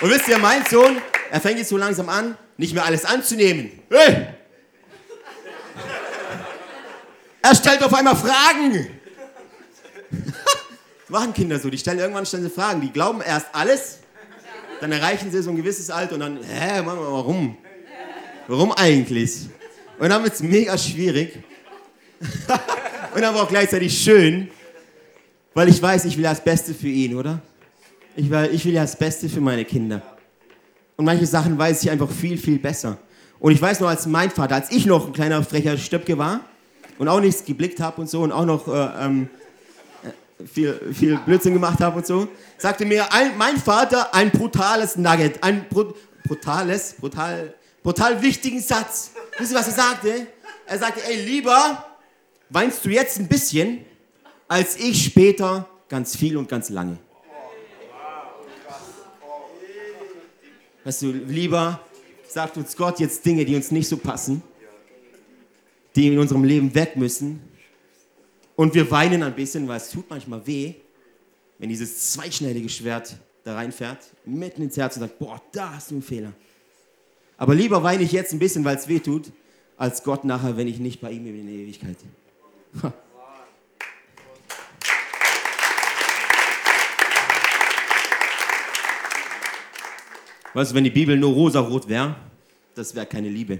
Und 0.00 0.08
wisst 0.08 0.26
ihr, 0.28 0.38
mein 0.38 0.64
Sohn, 0.64 0.96
er 1.30 1.38
fängt 1.42 1.58
jetzt 1.58 1.68
so 1.68 1.76
langsam 1.76 2.08
an, 2.08 2.38
nicht 2.56 2.72
mehr 2.72 2.86
alles 2.86 3.04
anzunehmen. 3.04 3.72
Hey! 3.90 4.28
Er 7.42 7.54
stellt 7.54 7.84
auf 7.84 7.92
einmal 7.92 8.16
Fragen. 8.16 8.88
machen 11.08 11.34
Kinder 11.34 11.58
so, 11.58 11.68
die 11.68 11.76
stellen 11.76 11.98
irgendwann 11.98 12.24
stellen 12.24 12.44
sie 12.44 12.48
Fragen. 12.48 12.80
Die 12.80 12.90
glauben 12.90 13.20
erst 13.20 13.48
alles, 13.52 13.98
dann 14.80 14.92
erreichen 14.92 15.30
sie 15.30 15.42
so 15.42 15.50
ein 15.50 15.56
gewisses 15.56 15.90
Alter 15.90 16.14
und 16.14 16.20
dann, 16.20 16.42
hä, 16.42 16.80
warum? 16.86 17.58
Warum 18.48 18.72
eigentlich? 18.72 19.48
Und 19.98 20.08
dann 20.08 20.22
wird 20.22 20.34
es 20.34 20.42
mega 20.42 20.76
schwierig. 20.78 21.38
und 23.14 23.24
aber 23.24 23.42
auch 23.42 23.48
gleichzeitig 23.48 23.96
schön, 23.98 24.48
weil 25.54 25.68
ich 25.68 25.80
weiß, 25.80 26.04
ich 26.04 26.16
will 26.16 26.24
das 26.24 26.42
Beste 26.42 26.74
für 26.74 26.88
ihn, 26.88 27.16
oder? 27.16 27.40
Ich 28.14 28.30
will, 28.30 28.50
ich 28.52 28.64
will 28.64 28.72
ja 28.72 28.82
das 28.82 28.96
Beste 28.96 29.28
für 29.28 29.40
meine 29.40 29.64
Kinder. 29.64 30.02
Und 30.96 31.04
manche 31.04 31.26
Sachen 31.26 31.58
weiß 31.58 31.82
ich 31.82 31.90
einfach 31.90 32.10
viel, 32.10 32.38
viel 32.38 32.58
besser. 32.58 32.98
Und 33.38 33.52
ich 33.52 33.60
weiß 33.60 33.80
noch, 33.80 33.88
als 33.88 34.06
mein 34.06 34.30
Vater, 34.30 34.54
als 34.54 34.70
ich 34.70 34.86
noch 34.86 35.06
ein 35.06 35.12
kleiner 35.12 35.42
frecher 35.42 35.76
Stöpke 35.76 36.16
war, 36.16 36.40
und 36.98 37.08
auch 37.08 37.20
nichts 37.20 37.44
geblickt 37.44 37.80
habe 37.80 38.00
und 38.00 38.08
so 38.08 38.22
und 38.22 38.32
auch 38.32 38.44
noch 38.44 38.68
äh, 38.68 39.04
ähm, 39.04 39.28
viel, 40.50 40.80
viel 40.92 41.18
Blödsinn 41.18 41.52
gemacht 41.52 41.80
habe 41.80 41.98
und 41.98 42.06
so, 42.06 42.28
sagte 42.58 42.84
mir 42.84 43.12
ein, 43.12 43.36
mein 43.36 43.56
Vater 43.56 44.14
ein 44.14 44.30
brutales 44.30 44.96
Nugget, 44.96 45.42
ein 45.42 45.66
br 45.68 45.94
brutales, 46.24 46.94
brutal, 46.94 47.54
brutal 47.86 48.20
wichtigen 48.20 48.60
Satz. 48.60 49.12
Wisst 49.38 49.52
ihr, 49.52 49.58
was 49.58 49.68
er 49.68 49.74
sagte? 49.74 50.26
Er 50.66 50.76
sagte, 50.76 51.04
ey, 51.04 51.24
lieber 51.24 51.86
weinst 52.50 52.84
du 52.84 52.88
jetzt 52.88 53.20
ein 53.20 53.28
bisschen, 53.28 53.84
als 54.48 54.76
ich 54.76 55.04
später 55.04 55.68
ganz 55.88 56.16
viel 56.16 56.36
und 56.36 56.48
ganz 56.48 56.68
lange. 56.68 56.98
Weißt 60.82 61.02
du, 61.02 61.12
lieber 61.12 61.80
sagt 62.26 62.56
uns 62.56 62.76
Gott 62.76 62.98
jetzt 62.98 63.24
Dinge, 63.24 63.44
die 63.44 63.54
uns 63.54 63.70
nicht 63.70 63.88
so 63.88 63.96
passen 63.96 64.42
die 65.94 66.08
in 66.08 66.18
unserem 66.18 66.44
Leben 66.44 66.74
weg 66.74 66.96
müssen. 66.96 67.40
Und 68.54 68.74
wir 68.74 68.90
weinen 68.90 69.22
ein 69.22 69.34
bisschen, 69.34 69.66
weil 69.66 69.78
es 69.78 69.88
tut 69.88 70.10
manchmal 70.10 70.46
weh, 70.46 70.74
wenn 71.58 71.70
dieses 71.70 72.12
zweischneidige 72.12 72.68
Schwert 72.68 73.16
da 73.44 73.54
reinfährt, 73.54 74.00
mitten 74.26 74.60
ins 74.60 74.76
Herz 74.76 74.96
und 74.96 75.00
sagt, 75.00 75.18
boah, 75.18 75.40
da 75.52 75.74
hast 75.74 75.90
du 75.90 75.94
einen 75.94 76.02
Fehler. 76.02 76.34
Aber 77.38 77.54
lieber 77.54 77.82
weine 77.82 78.02
ich 78.02 78.12
jetzt 78.12 78.32
ein 78.32 78.38
bisschen, 78.38 78.64
weil 78.64 78.76
es 78.76 78.88
weh 78.88 79.00
tut, 79.00 79.30
als 79.76 80.02
Gott 80.02 80.24
nachher, 80.24 80.56
wenn 80.56 80.68
ich 80.68 80.78
nicht 80.78 81.00
bei 81.00 81.10
ihm 81.10 81.24
bin 81.24 81.38
in 81.40 81.46
der 81.46 81.56
Ewigkeit. 81.56 81.96
Ha. 82.82 82.92
Weißt 90.54 90.70
du, 90.70 90.74
wenn 90.74 90.84
die 90.84 90.90
Bibel 90.90 91.18
nur 91.18 91.34
rosarot 91.34 91.86
wäre, 91.86 92.16
das 92.74 92.94
wäre 92.94 93.04
keine 93.04 93.28
Liebe. 93.28 93.58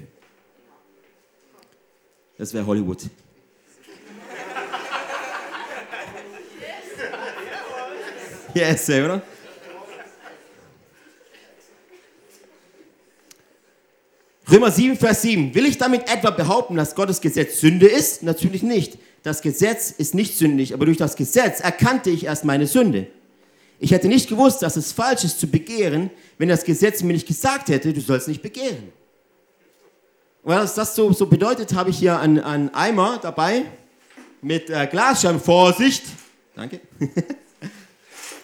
Das 2.38 2.54
wäre 2.54 2.64
Hollywood. 2.64 3.10
Yes, 8.54 8.88
oder? 8.88 9.20
Römer 14.50 14.70
7, 14.70 14.96
Vers 14.96 15.22
7. 15.22 15.54
Will 15.54 15.66
ich 15.66 15.76
damit 15.76 16.09
etwa 16.09 16.30
behaupten, 16.30 16.76
dass 16.76 16.94
Gottes 16.94 17.20
Gesetz 17.20 17.61
Sünde 17.61 17.87
ist? 17.87 18.22
Natürlich 18.22 18.62
nicht. 18.62 18.98
Das 19.24 19.42
Gesetz 19.42 19.90
ist 19.90 20.14
nicht 20.14 20.38
sündig, 20.38 20.72
aber 20.72 20.87
durch 20.87 20.98
das 20.98 21.16
Gesetz 21.16 21.59
erkannte 21.59 22.11
ich 22.11 22.26
erst 22.26 22.44
meine 22.44 22.68
Sünde. 22.68 23.09
Ich 23.80 23.90
hätte 23.90 24.06
nicht 24.06 24.28
gewusst, 24.28 24.62
dass 24.62 24.76
es 24.76 24.92
falsch 24.92 25.24
ist 25.24 25.40
zu 25.40 25.48
begehren, 25.48 26.11
wenn 26.38 26.48
das 26.48 26.64
Gesetz 26.64 27.02
mir 27.02 27.12
nicht 27.12 27.26
gesagt 27.26 27.68
hätte, 27.68 27.92
du 27.92 28.00
sollst 28.00 28.28
nicht 28.28 28.40
begehren. 28.40 28.92
Und 30.44 30.54
was 30.54 30.76
das 30.76 30.94
so, 30.94 31.12
so 31.12 31.26
bedeutet, 31.26 31.74
habe 31.74 31.90
ich 31.90 31.98
hier 31.98 32.20
einen, 32.20 32.38
einen 32.38 32.72
Eimer 32.72 33.18
dabei 33.20 33.64
mit 34.42 34.70
äh, 34.70 34.87
Glasscherben. 34.87 35.40
Vorsicht! 35.40 36.04
Danke. 36.54 36.80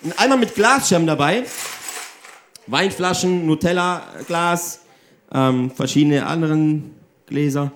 Ein 0.04 0.12
Eimer 0.18 0.36
mit 0.36 0.56
Glasscherben 0.56 1.06
dabei. 1.06 1.44
Weinflaschen, 2.66 3.46
Nutella-Glas, 3.46 4.81
ähm, 5.32 5.70
verschiedene 5.70 6.26
anderen 6.26 6.94
Gläser. 7.26 7.72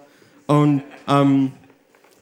Und 0.47 0.83
ähm, 1.09 1.53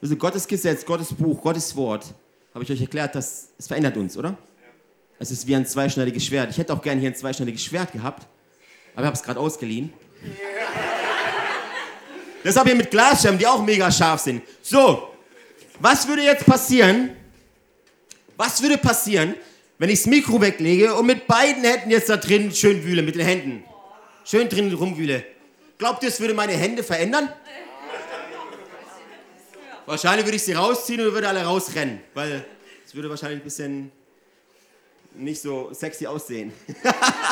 also 0.01 0.15
Gottes 0.15 0.47
Gesetz, 0.47 0.85
Gottes 0.85 1.13
Buch, 1.13 1.41
Gottes 1.41 1.75
Wort, 1.75 2.13
habe 2.53 2.63
ich 2.63 2.71
euch 2.71 2.81
erklärt, 2.81 3.15
dass 3.15 3.49
es 3.57 3.67
verändert 3.67 3.97
uns, 3.97 4.17
oder? 4.17 4.37
Es 5.19 5.31
ist 5.31 5.47
wie 5.47 5.55
ein 5.55 5.65
zweischneidiges 5.65 6.25
Schwert. 6.25 6.51
Ich 6.51 6.57
hätte 6.57 6.73
auch 6.73 6.81
gerne 6.81 6.99
hier 6.99 7.09
ein 7.09 7.15
zweischneidiges 7.15 7.63
Schwert 7.63 7.91
gehabt, 7.91 8.27
aber 8.93 9.01
ich 9.01 9.07
habe 9.07 9.15
es 9.15 9.23
gerade 9.23 9.39
ausgeliehen. 9.39 9.93
Deshalb 12.43 12.67
hier 12.67 12.75
mit 12.75 12.91
Glasscherben, 12.91 13.39
die 13.39 13.47
auch 13.47 13.63
mega 13.63 13.91
scharf 13.91 14.21
sind. 14.21 14.43
So, 14.61 15.09
was 15.79 16.07
würde 16.07 16.21
jetzt 16.21 16.45
passieren? 16.45 17.11
Was 18.37 18.61
würde 18.61 18.77
passieren, 18.77 19.35
wenn 19.77 19.89
ich 19.89 19.99
das 19.99 20.07
Mikro 20.07 20.39
weglege 20.39 20.93
und 20.93 21.05
mit 21.05 21.27
beiden 21.27 21.63
Händen 21.63 21.89
jetzt 21.89 22.09
da 22.09 22.17
drin 22.17 22.53
schön 22.53 22.83
wühle, 22.83 23.01
mit 23.01 23.15
den 23.15 23.25
Händen? 23.25 23.63
Schön 24.25 24.49
drin 24.49 24.73
rumwühle. 24.73 25.23
Glaubt 25.77 26.01
ihr, 26.01 26.09
es 26.09 26.19
würde 26.19 26.33
meine 26.33 26.53
Hände 26.53 26.83
verändern? 26.83 27.31
Wahrscheinlich 29.85 30.25
würde 30.25 30.37
ich 30.37 30.41
sie 30.41 30.53
rausziehen 30.53 31.05
und 31.05 31.13
würde 31.13 31.29
alle 31.29 31.43
rausrennen, 31.43 32.01
weil 32.15 32.43
es 32.83 32.95
würde 32.95 33.07
wahrscheinlich 33.07 33.41
ein 33.41 33.43
bisschen 33.43 33.91
nicht 35.13 35.39
so 35.39 35.71
sexy 35.73 36.07
aussehen. 36.07 36.51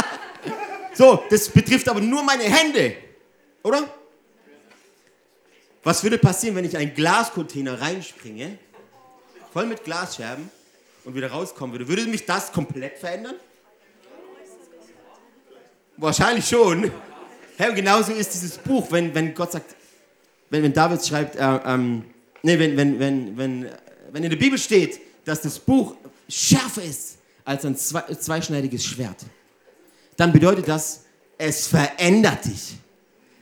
so, 0.93 1.23
das 1.31 1.49
betrifft 1.49 1.89
aber 1.89 1.99
nur 1.99 2.21
meine 2.21 2.43
Hände, 2.43 2.95
oder? 3.63 3.91
Was 5.81 6.03
würde 6.03 6.19
passieren, 6.19 6.55
wenn 6.55 6.65
ich 6.65 6.77
einen 6.77 6.93
Glascontainer 6.93 7.81
reinspringe, 7.81 8.59
voll 9.51 9.65
mit 9.65 9.83
Glasscherben 9.83 10.51
und 11.05 11.15
wieder 11.15 11.31
rauskommen 11.31 11.73
würde? 11.73 11.87
Würde 11.87 12.05
mich 12.05 12.27
das 12.27 12.51
komplett 12.51 12.99
verändern? 12.99 13.35
Wahrscheinlich 15.97 16.47
schon. 16.47 16.91
Hey, 17.57 17.73
genauso 17.73 18.13
ist 18.13 18.33
dieses 18.33 18.57
Buch, 18.57 18.87
wenn, 18.89 19.13
wenn 19.13 19.33
Gott 19.33 19.51
sagt, 19.51 19.75
wenn, 20.49 20.63
wenn 20.63 20.73
David 20.73 21.05
schreibt, 21.05 21.35
äh, 21.35 21.59
ähm, 21.65 22.03
nee, 22.41 22.57
wenn, 22.57 22.75
wenn, 22.75 22.99
wenn, 22.99 23.37
wenn, 23.37 23.69
wenn 24.11 24.23
in 24.23 24.29
der 24.29 24.37
Bibel 24.37 24.57
steht, 24.57 24.99
dass 25.25 25.41
das 25.41 25.59
Buch 25.59 25.95
schärfer 26.27 26.83
ist 26.83 27.17
als 27.45 27.63
ein 27.65 27.77
zweischneidiges 27.77 28.83
Schwert, 28.83 29.17
dann 30.17 30.31
bedeutet 30.31 30.67
das, 30.67 31.03
es 31.37 31.67
verändert 31.67 32.45
dich. 32.45 32.75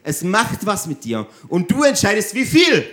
Es 0.04 0.22
macht 0.22 0.66
was 0.66 0.86
mit 0.86 1.04
dir. 1.04 1.26
Und 1.48 1.70
du 1.70 1.84
entscheidest, 1.84 2.34
wie 2.34 2.44
viel. 2.44 2.86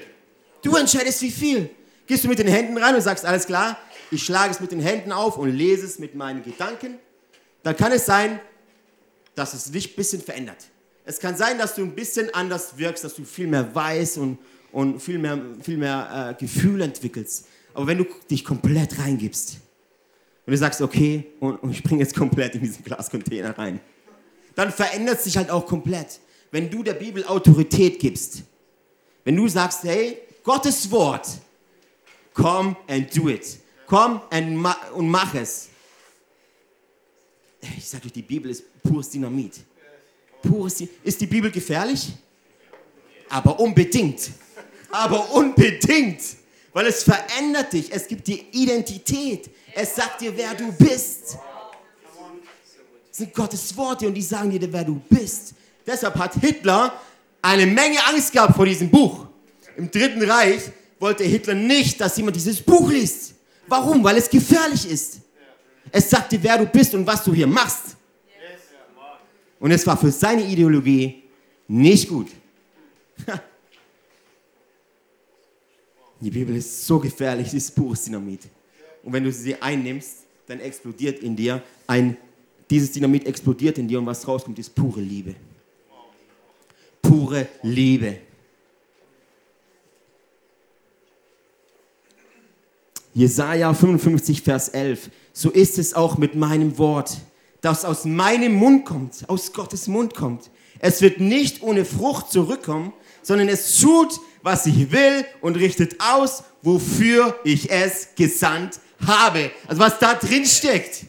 Du 0.62 0.76
entscheidest, 0.76 1.22
wie 1.22 1.32
viel. 1.32 1.70
Gehst 2.06 2.24
du 2.24 2.28
mit 2.28 2.40
den 2.40 2.48
Händen 2.48 2.78
rein 2.78 2.96
und 2.96 3.02
sagst, 3.02 3.26
alles 3.26 3.46
klar, 3.46 3.78
ich 4.12 4.24
schlage 4.24 4.52
es 4.52 4.60
mit 4.60 4.72
den 4.72 4.80
Händen 4.80 5.12
auf 5.12 5.38
und 5.38 5.52
lese 5.52 5.86
es 5.86 6.00
mit 6.00 6.16
meinen 6.16 6.44
Gedanken, 6.44 6.98
dann 7.64 7.76
kann 7.76 7.92
es 7.92 8.06
sein, 8.06 8.40
dass 9.36 9.54
es 9.54 9.72
dich 9.72 9.92
ein 9.92 9.96
bisschen 9.96 10.22
verändert. 10.22 10.68
Es 11.06 11.20
kann 11.20 11.36
sein, 11.36 11.58
dass 11.58 11.76
du 11.76 11.82
ein 11.82 11.96
bisschen 11.96 12.34
anders 12.34 12.78
wirkst, 12.78 13.04
dass 13.04 13.16
du 13.16 13.24
viel 13.24 13.48
mehr 13.48 13.74
weißt 13.74 14.18
und, 14.20 14.38
und 14.72 15.00
viel 15.02 15.18
mehr, 15.18 15.40
viel 15.62 15.78
mehr 15.78 16.36
äh, 16.38 16.40
Gefühl 16.40 16.82
entwickelst. 16.82 17.48
Aber 17.74 17.88
wenn 17.88 17.98
du 17.98 18.06
dich 18.30 18.44
komplett 18.44 19.00
reingibst 19.00 19.58
und 20.46 20.52
du 20.52 20.58
sagst, 20.58 20.82
okay, 20.82 21.26
und, 21.40 21.56
und 21.64 21.72
ich 21.72 21.78
springe 21.78 22.02
jetzt 22.02 22.16
komplett 22.16 22.56
in 22.56 22.62
diesen 22.62 22.84
Glascontainer 22.84 23.58
rein, 23.58 23.80
dann 24.56 24.72
verändert 24.72 25.22
sich 25.22 25.38
halt 25.38 25.50
auch 25.50 25.66
komplett 25.66 26.20
wenn 26.52 26.70
du 26.70 26.84
der 26.84 26.94
Bibel 26.94 27.26
Autorität 27.26 28.00
gibst. 28.00 28.44
Wenn 29.24 29.36
du 29.36 29.48
sagst, 29.48 29.84
hey, 29.84 30.20
Gottes 30.44 30.90
Wort, 30.90 31.28
come 32.34 32.76
and 32.88 33.16
do 33.16 33.30
it. 33.30 33.60
Komm 33.86 34.22
ma 34.56 34.76
und 34.94 35.10
mach 35.10 35.34
es. 35.36 35.70
Ich 37.78 37.90
sage 37.90 38.06
euch, 38.06 38.14
die 38.14 38.22
Bibel 38.22 38.50
ist 38.52 38.64
pures 38.84 39.10
Dynamit. 39.10 39.54
Pures 40.42 40.76
Dynamit. 40.76 40.98
Ist 41.04 41.22
die 41.22 41.28
Bibel 41.28 41.52
gefährlich? 41.52 42.14
Aber 43.30 43.60
unbedingt. 43.60 44.32
Aber 44.92 45.32
unbedingt. 45.34 46.22
Weil 46.74 46.88
es 46.88 47.04
verändert 47.04 47.74
dich. 47.74 47.92
Es 47.92 48.08
gibt 48.08 48.28
dir 48.28 48.40
Identität. 48.52 49.50
Es 49.74 49.96
sagt 49.96 50.22
dir, 50.22 50.36
wer 50.36 50.54
du 50.54 50.72
bist. 50.72 51.38
Es 53.12 53.18
sind 53.18 53.34
Gottes 53.34 53.76
Worte 53.76 54.08
und 54.08 54.14
die 54.14 54.22
sagen 54.22 54.50
dir, 54.50 54.72
wer 54.72 54.84
du 54.84 55.02
bist. 55.10 55.54
Deshalb 55.86 56.16
hat 56.16 56.36
Hitler 56.36 56.94
eine 57.42 57.66
Menge 57.66 57.98
Angst 58.06 58.32
gehabt 58.32 58.56
vor 58.56 58.66
diesem 58.66 58.90
Buch. 58.90 59.26
Im 59.78 59.90
Dritten 59.90 60.24
Reich 60.24 60.62
wollte 61.00 61.24
Hitler 61.24 61.54
nicht, 61.56 62.00
dass 62.02 62.18
jemand 62.18 62.36
dieses 62.36 62.62
Buch 62.62 62.90
liest. 62.90 63.34
Warum? 63.68 64.04
Weil 64.04 64.18
es 64.18 64.30
gefährlich 64.30 64.90
ist. 64.90 65.20
Es 65.92 66.10
sagt 66.10 66.32
dir, 66.32 66.44
wer 66.44 66.58
du 66.58 66.66
bist 66.66 66.94
und 66.94 67.06
was 67.08 67.24
du 67.24 67.34
hier 67.34 67.48
machst. 67.48 67.96
Und 69.60 69.72
es 69.72 69.86
war 69.86 69.98
für 69.98 70.12
seine 70.12 70.44
Ideologie 70.46 71.24
nicht 71.68 72.08
gut. 72.08 72.28
Die 76.22 76.32
Bibel 76.32 76.56
ist 76.56 76.86
so 76.86 77.00
gefährlich, 77.00 77.54
ist 77.54 77.76
Dynamit. 77.76 78.42
Und 79.04 79.14
wenn 79.14 79.24
du 79.24 79.32
sie 79.32 79.62
einnimmst, 79.62 80.26
dann 80.48 80.60
explodiert 80.60 81.20
in 81.20 81.36
dir 81.36 81.64
ein, 81.88 82.18
dieses 82.70 82.92
Dynamit 82.92 83.26
explodiert 83.26 83.78
in 83.78 83.88
dir 83.88 84.00
und 84.00 84.06
was 84.06 84.28
rauskommt, 84.28 84.60
ist 84.60 84.76
pure 84.76 85.00
Liebe 85.00 85.36
pure 87.10 87.48
Liebe. 87.64 88.18
Jesaja 93.14 93.74
55, 93.74 94.44
Vers 94.44 94.70
11. 94.70 95.10
So 95.34 95.50
ist 95.50 95.80
es 95.80 95.94
auch 95.94 96.18
mit 96.18 96.36
meinem 96.36 96.78
Wort, 96.78 97.18
das 97.62 97.86
aus 97.86 98.06
meinem 98.06 98.54
Mund 98.54 98.86
kommt, 98.86 99.28
aus 99.28 99.54
Gottes 99.54 99.88
Mund 99.88 100.16
kommt. 100.16 100.50
Es 100.80 101.02
wird 101.02 101.20
nicht 101.20 101.62
ohne 101.62 101.86
Frucht 101.86 102.32
zurückkommen, 102.32 102.94
sondern 103.22 103.50
es 103.50 103.80
tut, 103.80 104.20
was 104.42 104.66
ich 104.66 104.92
will 104.92 105.26
und 105.42 105.56
richtet 105.56 105.98
aus, 106.00 106.44
wofür 106.62 107.38
ich 107.44 107.70
es 107.70 108.10
gesandt 108.16 108.80
habe. 109.06 109.52
Also 109.68 109.82
was 109.82 110.00
da 110.00 110.14
drin 110.16 110.46
steckt. 110.46 111.06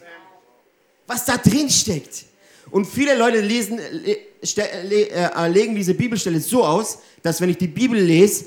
Was 1.07 1.25
da 1.25 1.37
drin 1.37 1.71
steckt. 1.71 2.25
Und 2.71 2.87
viele 2.87 3.17
Leute 3.17 3.41
lesen, 3.41 3.79
äh, 3.79 5.49
legen 5.49 5.75
diese 5.75 5.95
Bibelstelle 5.95 6.41
so 6.41 6.65
aus, 6.65 6.99
dass 7.23 7.41
wenn 7.41 7.51
ich 7.51 7.59
die 7.59 7.69
Bibel 7.69 8.01
lese, 8.01 8.47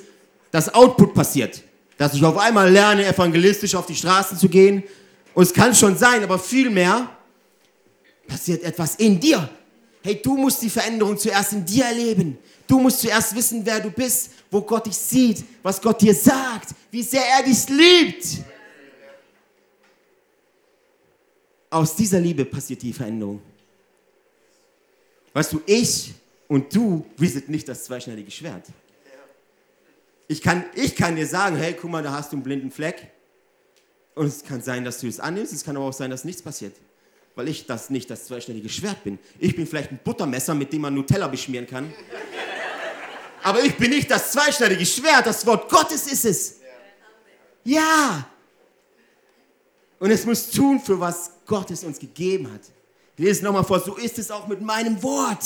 das 0.52 0.74
Output 0.74 1.14
passiert. 1.14 1.62
Dass 1.98 2.14
ich 2.14 2.24
auf 2.24 2.38
einmal 2.38 2.72
lerne, 2.72 3.06
evangelistisch 3.06 3.76
auf 3.76 3.86
die 3.86 3.96
Straßen 3.96 4.38
zu 4.38 4.48
gehen. 4.48 4.84
Und 5.34 5.44
es 5.44 5.54
kann 5.54 5.74
schon 5.76 5.98
sein, 5.98 6.24
aber 6.24 6.40
vielmehr 6.40 7.10
passiert 8.28 8.64
etwas 8.64 8.96
in 8.96 9.20
dir. 9.20 9.50
Hey, 10.02 10.22
du 10.22 10.36
musst 10.36 10.62
die 10.62 10.70
Veränderung 10.70 11.18
zuerst 11.18 11.54
in 11.54 11.66
dir 11.66 11.86
erleben. 11.86 12.38
Du 12.68 12.80
musst 12.80 13.00
zuerst 13.00 13.36
wissen, 13.36 13.66
wer 13.66 13.80
du 13.80 13.90
bist, 13.90 14.32
wo 14.52 14.62
Gott 14.62 14.86
dich 14.86 14.96
sieht, 14.96 15.44
was 15.62 15.82
Gott 15.82 16.02
dir 16.02 16.14
sagt, 16.14 16.70
wie 16.92 17.04
sehr 17.04 17.24
er 17.26 17.44
dich 17.44 17.68
liebt. 17.70 18.44
Aus 21.70 21.96
dieser 21.96 22.20
Liebe 22.20 22.46
passiert 22.46 22.82
die 22.82 22.94
Veränderung. 22.94 23.42
Weißt 25.34 25.54
du, 25.54 25.62
ich 25.66 26.14
und 26.48 26.74
du, 26.76 27.06
wir 27.18 27.30
sind 27.30 27.50
nicht 27.50 27.68
das 27.68 27.86
zweischneidige 27.86 28.30
Schwert. 28.30 28.68
Ich 30.28 30.42
kann, 30.42 30.66
ich 30.76 30.96
kann 30.96 31.16
dir 31.16 31.28
sagen, 31.28 31.56
hey, 31.56 31.76
guck 31.80 31.90
mal, 31.90 32.04
da 32.04 32.12
hast 32.12 32.32
du 32.32 32.36
einen 32.36 32.44
blinden 32.44 32.72
Fleck. 32.72 33.10
Und 34.16 34.28
es 34.28 34.44
kann 34.44 34.62
sein, 34.62 34.86
dass 34.86 35.00
du 35.00 35.08
es 35.08 35.20
annimmst, 35.20 35.54
es 35.54 35.64
kann 35.64 35.76
aber 35.76 35.86
auch 35.86 35.94
sein, 35.94 36.12
dass 36.12 36.24
nichts 36.24 36.42
passiert. 36.42 36.76
Weil 37.36 37.48
ich 37.48 37.66
das 37.66 37.90
nicht 37.90 38.10
das 38.10 38.26
zweischneidige 38.26 38.70
Schwert 38.70 39.04
bin. 39.04 39.18
Ich 39.40 39.56
bin 39.56 39.66
vielleicht 39.66 39.92
ein 39.92 40.00
Buttermesser, 40.04 40.54
mit 40.54 40.72
dem 40.72 40.82
man 40.82 40.94
Nutella 40.94 41.28
beschmieren 41.28 41.66
kann. 41.66 41.94
Aber 43.42 43.62
ich 43.64 43.76
bin 43.76 43.90
nicht 43.90 44.10
das 44.10 44.32
zweischneidige 44.32 44.86
Schwert, 44.86 45.26
das 45.26 45.46
Wort 45.46 45.70
Gottes 45.70 46.08
ist 46.08 46.26
es. 46.26 46.56
Ja. 47.64 48.28
Und 50.00 50.12
es 50.12 50.26
muss 50.26 50.50
tun, 50.50 50.80
für 50.80 51.00
was 51.00 51.32
Gott 51.46 51.72
es 51.72 51.84
uns 51.84 52.00
gegeben 52.00 52.52
hat. 52.52 52.62
Lese 53.18 53.44
nochmal 53.44 53.64
vor, 53.64 53.80
so 53.80 53.96
ist 53.96 54.18
es 54.18 54.32
auch 54.32 54.48
mit 54.48 54.62
meinem 54.62 55.02
Wort, 55.04 55.44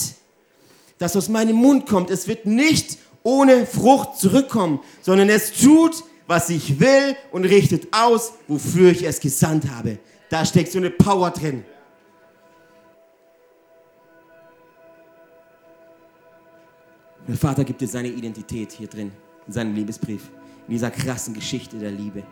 das 0.98 1.16
aus 1.16 1.28
meinem 1.28 1.56
Mund 1.56 1.86
kommt. 1.86 2.10
Es 2.10 2.28
wird 2.28 2.46
nicht 2.46 2.98
ohne 3.24 3.66
Frucht 3.66 4.18
zurückkommen, 4.18 4.80
sondern 5.02 5.30
es 5.30 5.52
tut, 5.54 6.04
was 6.28 6.50
ich 6.50 6.80
will 6.80 7.16
und 7.32 7.46
richtet 7.46 7.88
aus, 7.92 8.34
wofür 8.48 8.92
ich 8.92 9.04
es 9.04 9.20
gesandt 9.20 9.70
habe. 9.70 10.00
Da 10.30 10.46
steckt 10.46 10.72
so 10.72 10.78
eine 10.78 10.90
Power 10.90 11.32
drin. 11.32 11.66
Der 17.28 17.36
Vater 17.36 17.66
gibt 17.66 17.82
dir 17.82 17.88
seine 17.88 18.08
Identität 18.08 18.72
hier 18.72 18.88
drin, 18.88 19.12
in 19.48 19.54
seinem 19.54 19.76
Liebesbrief, 19.76 20.30
in 20.68 20.74
dieser 20.74 20.90
krassen 20.90 21.34
Geschichte 21.34 21.78
der 21.78 21.92
Liebe. 21.92 22.24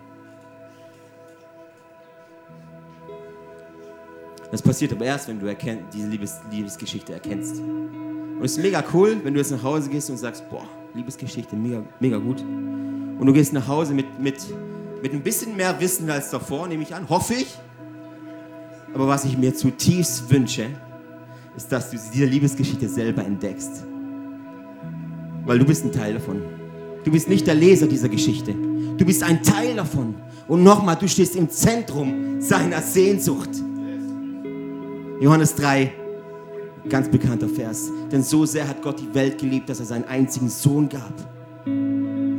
Das 4.51 4.61
passiert 4.61 4.93
aber 4.93 5.03
erst, 5.03 5.27
wenn 5.27 5.37
du 5.37 5.47
erkenn, 5.47 5.79
diese 5.93 6.07
Liebes, 6.07 6.35
Liebesgeschichte 6.49 7.11
erkennst. 7.11 7.59
Und 7.59 8.41
es 8.41 8.53
ist 8.53 8.63
mega 8.63 8.81
cool, 8.93 9.19
wenn 9.23 9.33
du 9.33 9.39
jetzt 9.39 9.51
nach 9.51 9.63
Hause 9.63 9.89
gehst 9.89 10.09
und 10.09 10.17
sagst, 10.17 10.49
boah, 10.49 10.65
Liebesgeschichte, 10.93 11.57
mega, 11.57 11.83
mega 11.99 12.17
gut. 12.17 12.39
Und 12.41 13.25
du 13.25 13.33
gehst 13.33 13.51
nach 13.51 13.67
Hause 13.67 13.93
mit, 13.93 14.19
mit, 14.19 14.37
mit 15.01 15.11
ein 15.11 15.21
bisschen 15.21 15.57
mehr 15.57 15.77
Wissen 15.81 16.09
als 16.09 16.29
davor, 16.29 16.69
nehme 16.69 16.83
ich 16.83 16.95
an, 16.95 17.09
hoffe 17.09 17.33
ich. 17.33 17.57
Aber 18.93 19.09
was 19.09 19.25
ich 19.25 19.37
mir 19.37 19.53
zutiefst 19.53 20.29
wünsche, 20.29 20.67
ist, 21.57 21.69
dass 21.69 21.91
du 21.91 21.97
diese 22.13 22.25
Liebesgeschichte 22.25 22.87
selber 22.87 23.25
entdeckst. 23.25 23.83
Weil 25.45 25.59
du 25.59 25.65
bist 25.65 25.85
ein 25.85 25.91
Teil 25.91 26.13
davon. 26.13 26.41
Du 27.03 27.11
bist 27.11 27.29
nicht 27.29 27.45
der 27.45 27.55
Leser 27.55 27.87
dieser 27.87 28.09
Geschichte. 28.09 28.53
Du 28.97 29.05
bist 29.05 29.23
ein 29.23 29.43
Teil 29.43 29.75
davon. 29.75 30.15
Und 30.47 30.63
nochmal, 30.63 30.95
du 30.95 31.07
stehst 31.07 31.35
im 31.35 31.49
Zentrum 31.49 32.41
seiner 32.41 32.81
Sehnsucht. 32.81 33.49
Johannes 35.19 35.55
3, 35.55 35.91
ganz 36.89 37.09
bekannter 37.09 37.47
Vers. 37.47 37.91
Denn 38.11 38.23
so 38.23 38.45
sehr 38.45 38.67
hat 38.67 38.81
Gott 38.81 38.99
die 38.99 39.13
Welt 39.13 39.37
geliebt, 39.37 39.69
dass 39.69 39.79
er 39.79 39.85
seinen 39.85 40.05
einzigen 40.05 40.49
Sohn 40.49 40.89
gab. 40.89 41.13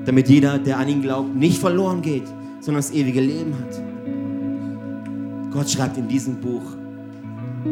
Damit 0.05 0.29
jeder, 0.29 0.59
der 0.59 0.79
an 0.79 0.89
ihn 0.89 1.03
glaubt, 1.03 1.35
nicht 1.35 1.59
verloren 1.59 2.03
geht, 2.03 2.27
sondern 2.61 2.83
das 2.83 2.93
ewige 2.93 3.21
Leben 3.21 3.55
hat. 3.55 3.83
Gott 5.53 5.71
schreibt 5.71 5.97
in 5.97 6.07
diesem 6.09 6.41
Buch 6.41 6.63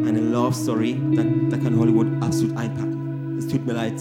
eine 0.06 0.20
Love 0.20 0.54
Story, 0.54 0.96
da, 1.14 1.22
da 1.50 1.56
kann 1.56 1.78
Hollywood 1.78 2.06
absolut 2.20 2.56
einpacken. 2.56 3.36
Es 3.38 3.46
tut 3.46 3.64
mir 3.66 3.74
leid. 3.74 3.94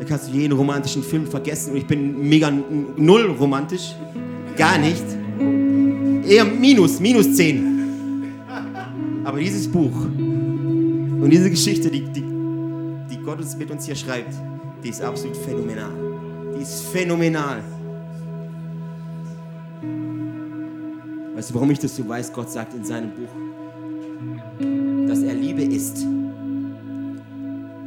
Da 0.00 0.06
kannst 0.06 0.28
du 0.28 0.32
jeden 0.32 0.54
romantischen 0.54 1.02
Film 1.02 1.26
vergessen 1.26 1.72
und 1.72 1.76
ich 1.76 1.86
bin 1.86 2.26
mega 2.26 2.50
null 2.50 3.36
romantisch. 3.38 3.94
Gar 4.56 4.78
nicht. 4.78 5.04
Eher 6.26 6.46
minus, 6.46 6.98
minus 7.00 7.34
10. 7.34 8.32
Aber 9.22 9.38
dieses 9.38 9.68
Buch 9.68 9.92
und 9.92 11.28
diese 11.30 11.50
Geschichte, 11.50 11.90
die, 11.90 12.00
die, 12.00 12.24
die 13.10 13.22
Gott 13.22 13.40
uns 13.40 13.54
mit 13.58 13.70
uns 13.70 13.84
hier 13.84 13.94
schreibt, 13.94 14.32
die 14.82 14.88
ist 14.88 15.02
absolut 15.02 15.36
phänomenal. 15.36 15.92
Die 16.56 16.62
ist 16.62 16.82
phänomenal. 16.86 17.62
Weißt 21.34 21.50
du, 21.50 21.54
warum 21.54 21.70
ich 21.72 21.78
das 21.78 21.94
so 21.94 22.08
weiß? 22.08 22.32
Gott 22.32 22.50
sagt 22.50 22.72
in 22.72 22.84
seinem 22.84 23.10
Buch, 23.10 23.28
dass 25.06 25.22
er 25.22 25.34
Liebe 25.34 25.62
ist. 25.62 26.06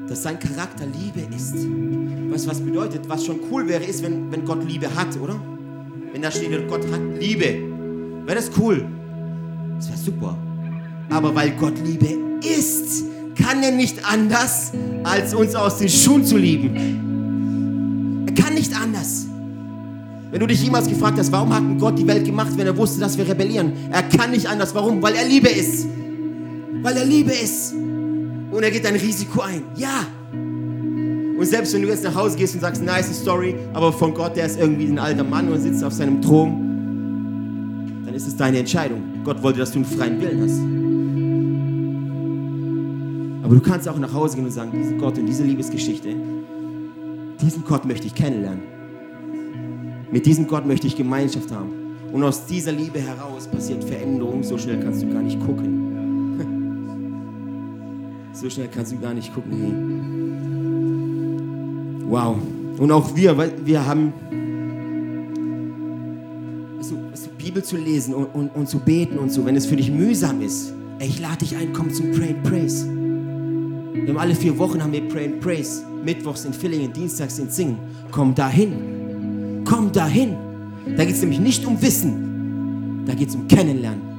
Dass 0.08 0.24
sein 0.24 0.38
Charakter 0.40 0.86
Liebe 0.86 1.22
ist. 1.36 1.56
Weißt 1.56 2.46
du, 2.46 2.50
was 2.50 2.60
bedeutet? 2.60 3.08
Was 3.08 3.26
schon 3.26 3.40
cool 3.52 3.68
wäre, 3.68 3.84
ist, 3.84 4.04
wenn, 4.04 4.32
wenn 4.32 4.46
Gott 4.46 4.64
Liebe 4.68 4.94
hat, 4.94 5.20
oder? 5.20 5.40
Wenn 6.12 6.22
da 6.22 6.30
steht, 6.30 6.68
Gott 6.68 6.82
hat 6.92 7.02
Liebe. 7.20 7.46
Wäre 8.26 8.36
das 8.36 8.52
cool? 8.60 8.86
Das 9.78 9.88
wäre 9.90 9.98
super. 9.98 10.38
Aber 11.10 11.34
weil 11.34 11.52
Gott 11.52 11.78
Liebe 11.84 12.18
ist, 12.42 13.06
kann 13.36 13.64
er 13.64 13.72
nicht 13.72 13.98
anders, 14.06 14.72
als 15.04 15.34
uns 15.34 15.56
aus 15.56 15.78
den 15.78 15.90
Schuhen 15.90 16.24
zu 16.26 16.38
lieben. 16.38 18.26
Er 18.28 18.34
kann 18.34 18.54
nicht 18.54 18.76
anders. 18.76 19.28
Wenn 20.32 20.40
du 20.40 20.48
dich 20.48 20.64
jemals 20.64 20.88
gefragt 20.88 21.20
hast, 21.20 21.32
warum 21.32 21.54
hat 21.54 21.64
Gott 21.80 21.98
die 22.00 22.08
Welt 22.08 22.26
gemacht, 22.26 22.52
wenn 22.56 22.66
er 22.66 22.76
wusste, 22.76 23.00
dass 23.00 23.18
wir 23.18 23.28
rebellieren? 23.28 23.72
Er 23.92 24.04
kann 24.04 24.32
nicht 24.32 24.48
anders. 24.48 24.74
Warum? 24.74 25.02
Weil 25.02 25.16
er 25.16 25.26
Liebe 25.26 25.50
ist. 25.50 25.88
Weil 26.82 26.98
er 26.98 27.06
Liebe 27.06 27.32
ist. 27.32 27.74
Und 28.54 28.62
er 28.62 28.70
geht 28.70 28.86
ein 28.86 28.96
Risiko 28.96 29.42
ein. 29.42 29.64
Ja. 29.76 30.06
Und 30.32 31.46
selbst 31.46 31.74
wenn 31.74 31.82
du 31.82 31.88
jetzt 31.88 32.04
nach 32.04 32.14
Hause 32.14 32.38
gehst 32.38 32.54
und 32.54 32.62
sagst, 32.62 32.84
nice 32.84 33.20
Story, 33.20 33.56
aber 33.74 33.92
von 33.92 34.14
Gott, 34.14 34.36
der 34.36 34.46
ist 34.46 34.60
irgendwie 34.60 34.86
ein 34.86 35.00
alter 35.00 35.24
Mann 35.24 35.52
und 35.52 35.60
sitzt 35.60 35.84
auf 35.84 35.92
seinem 35.92 36.22
Thron, 36.22 38.04
dann 38.06 38.14
ist 38.14 38.28
es 38.28 38.38
deine 38.38 38.60
Entscheidung. 38.60 39.02
Gott 39.24 39.42
wollte, 39.42 39.60
dass 39.60 39.72
du 39.72 39.80
einen 39.80 39.86
freien 39.86 40.22
Willen 40.22 40.42
hast. 40.44 40.60
Aber 43.44 43.56
du 43.56 43.62
kannst 43.62 43.90
auch 43.90 43.98
nach 43.98 44.14
Hause 44.14 44.36
gehen 44.36 44.46
und 44.46 44.52
sagen, 44.52 44.72
diesen 44.72 45.00
Gott 45.00 45.18
und 45.18 45.26
diese 45.26 45.44
Liebesgeschichte, 45.44 46.10
diesen 47.42 47.64
Gott 47.64 47.86
möchte 47.86 48.06
ich 48.06 48.14
kennenlernen. 48.14 48.62
Mit 50.12 50.28
diesem 50.28 50.48
Gott 50.48 50.68
möchte 50.68 50.86
ich 50.86 50.96
Gemeinschaft 50.96 51.52
haben. 51.52 51.72
Und 52.12 52.24
aus 52.24 52.46
dieser 52.46 52.72
Liebe 52.72 53.00
heraus 53.00 53.48
passiert 53.48 53.84
Veränderung. 53.84 54.44
So 54.44 54.60
schnell 54.60 54.80
kannst 54.80 55.02
du 55.02 55.12
gar 55.12 55.24
nicht 55.24 55.40
gucken. 55.40 55.83
So 58.34 58.50
schnell 58.50 58.68
kannst 58.68 58.92
du 58.92 58.98
gar 58.98 59.14
nicht 59.14 59.34
gucken. 59.34 60.02
Wow. 62.10 62.36
Und 62.80 62.92
auch 62.92 63.16
wir, 63.16 63.38
wir 63.64 63.86
haben 63.86 64.12
so, 66.82 66.98
so 67.14 67.30
Bibel 67.38 67.64
zu 67.64 67.78
lesen 67.78 68.16
und, 68.16 68.26
und, 68.34 68.50
und 68.56 68.68
zu 68.68 68.80
beten 68.80 69.20
und 69.20 69.32
so, 69.32 69.46
wenn 69.46 69.56
es 69.56 69.68
für 69.68 69.76
dich 69.76 69.92
mühsam 69.92 70.42
ist. 70.42 70.74
Ey, 71.00 71.08
ich 71.08 71.20
lade 71.20 71.38
dich 71.38 71.56
ein, 71.56 71.74
komm 71.74 71.94
zum 71.94 72.12
Pray 72.12 72.30
and 72.30 72.44
Praise. 72.44 72.88
Wir 72.88 74.10
haben 74.10 74.18
alle 74.18 74.36
vier 74.36 74.58
Wochen 74.58 74.82
haben 74.82 74.92
wir 74.92 75.08
Pray 75.08 75.26
and 75.26 75.40
Praise. 75.40 75.84
Mittwochs 76.04 76.46
in 76.46 76.54
Villingen, 76.54 76.92
Dienstags 76.92 77.38
in 77.40 77.50
Singen. 77.50 77.78
Komm 78.12 78.34
dahin. 78.34 79.62
Komm 79.64 79.92
dahin. 79.92 80.36
Da 80.98 81.06
geht 81.06 81.16
es 81.16 81.22
nämlich 81.22 81.40
nicht 81.40 81.66
um 81.66 81.80
Wissen. 81.82 83.04
Da 83.06 83.14
geht 83.14 83.30
es 83.30 83.36
um 83.36 83.48
Kennenlernen. 83.48 84.13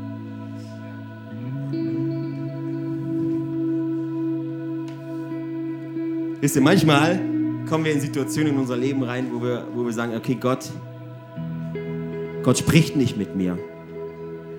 Wisst 6.44 6.56
ihr, 6.56 6.60
manchmal 6.60 7.18
kommen 7.66 7.86
wir 7.86 7.92
in 7.92 8.02
Situationen 8.02 8.52
in 8.52 8.58
unser 8.58 8.76
Leben 8.76 9.02
rein, 9.02 9.28
wo 9.32 9.40
wir, 9.40 9.66
wo 9.74 9.82
wir 9.82 9.92
sagen, 9.94 10.14
okay, 10.14 10.36
Gott, 10.38 10.70
Gott 12.42 12.58
spricht 12.58 12.96
nicht 12.96 13.16
mit 13.16 13.34
mir. 13.34 13.58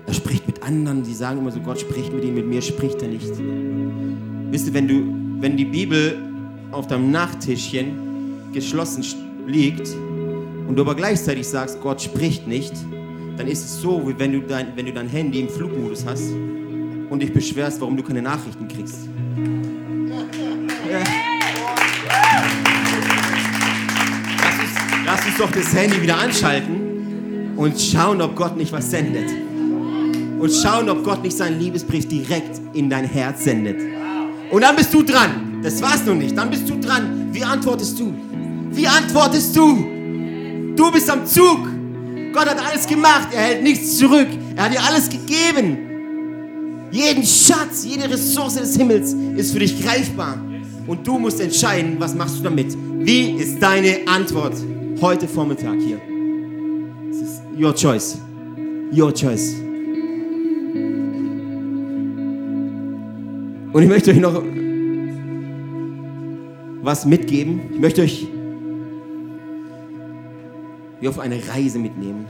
Er 0.04 0.12
spricht 0.12 0.48
mit 0.48 0.64
anderen, 0.64 1.04
die 1.04 1.14
sagen 1.14 1.38
immer 1.38 1.52
so, 1.52 1.60
Gott 1.60 1.78
spricht 1.78 2.12
mit 2.12 2.24
ihm, 2.24 2.34
mit 2.34 2.48
mir 2.48 2.60
spricht 2.60 3.00
er 3.02 3.06
nicht. 3.06 3.30
Wisst 4.50 4.66
ihr, 4.66 4.74
wenn, 4.74 4.88
du, 4.88 5.40
wenn 5.40 5.56
die 5.56 5.64
Bibel 5.64 6.18
auf 6.72 6.88
deinem 6.88 7.12
Nachttischchen 7.12 8.50
geschlossen 8.52 9.04
liegt 9.46 9.88
und 10.66 10.74
du 10.74 10.82
aber 10.82 10.96
gleichzeitig 10.96 11.46
sagst, 11.46 11.80
Gott 11.80 12.02
spricht 12.02 12.48
nicht, 12.48 12.74
dann 13.36 13.46
ist 13.46 13.64
es 13.64 13.80
so, 13.80 14.08
wie 14.08 14.18
wenn 14.18 14.32
du 14.32 14.40
dein, 14.40 14.76
wenn 14.76 14.86
du 14.86 14.92
dein 14.92 15.08
Handy 15.08 15.38
im 15.38 15.48
Flugmodus 15.48 16.04
hast 16.04 16.32
und 17.10 17.22
dich 17.22 17.32
beschwerst, 17.32 17.80
warum 17.80 17.96
du 17.96 18.02
keine 18.02 18.22
Nachrichten 18.22 18.66
kriegst. 18.66 19.08
Uns 25.36 25.50
doch 25.50 25.50
das 25.50 25.74
Handy 25.74 26.00
wieder 26.00 26.18
anschalten 26.18 27.52
und 27.56 27.78
schauen, 27.78 28.22
ob 28.22 28.34
Gott 28.36 28.56
nicht 28.56 28.72
was 28.72 28.90
sendet. 28.90 29.28
Und 30.38 30.50
schauen, 30.52 30.88
ob 30.88 31.04
Gott 31.04 31.22
nicht 31.22 31.36
seinen 31.36 31.58
Liebesbrief 31.58 32.08
direkt 32.08 32.60
in 32.74 32.88
dein 32.88 33.04
Herz 33.04 33.44
sendet. 33.44 33.80
Und 34.50 34.62
dann 34.62 34.76
bist 34.76 34.92
du 34.94 35.02
dran. 35.02 35.60
Das 35.62 35.80
war's 35.82 36.04
noch 36.04 36.14
nicht. 36.14 36.36
Dann 36.36 36.50
bist 36.50 36.68
du 36.68 36.78
dran. 36.78 37.28
Wie 37.32 37.42
antwortest 37.42 37.98
du? 37.98 38.14
Wie 38.70 38.86
antwortest 38.86 39.56
du? 39.56 40.74
Du 40.76 40.90
bist 40.90 41.10
am 41.10 41.26
Zug. 41.26 41.66
Gott 42.32 42.46
hat 42.46 42.58
alles 42.58 42.86
gemacht. 42.86 43.28
Er 43.32 43.40
hält 43.42 43.62
nichts 43.62 43.98
zurück. 43.98 44.28
Er 44.54 44.64
hat 44.64 44.72
dir 44.72 44.82
alles 44.82 45.08
gegeben. 45.08 45.78
Jeden 46.90 47.24
Schatz, 47.24 47.84
jede 47.84 48.08
Ressource 48.10 48.54
des 48.54 48.76
Himmels 48.76 49.14
ist 49.36 49.52
für 49.52 49.58
dich 49.58 49.82
greifbar. 49.82 50.38
Und 50.86 51.06
du 51.06 51.18
musst 51.18 51.40
entscheiden, 51.40 51.96
was 51.98 52.14
machst 52.14 52.38
du 52.38 52.42
damit. 52.42 52.76
Wie 52.98 53.32
ist 53.32 53.60
deine 53.60 53.98
Antwort 54.06 54.54
heute 55.00 55.28
Vormittag 55.28 55.76
hier? 55.78 56.00
Es 57.10 57.20
ist 57.20 57.42
your 57.58 57.74
choice. 57.74 58.18
Your 58.92 59.12
choice. 59.12 59.54
Und 63.72 63.82
ich 63.82 63.88
möchte 63.88 64.10
euch 64.10 64.20
noch 64.20 64.42
was 66.82 67.04
mitgeben. 67.04 67.60
Ich 67.74 67.80
möchte 67.80 68.02
euch 68.02 68.26
wie 71.00 71.08
auf 71.08 71.18
eine 71.18 71.36
Reise 71.48 71.78
mitnehmen. 71.78 72.26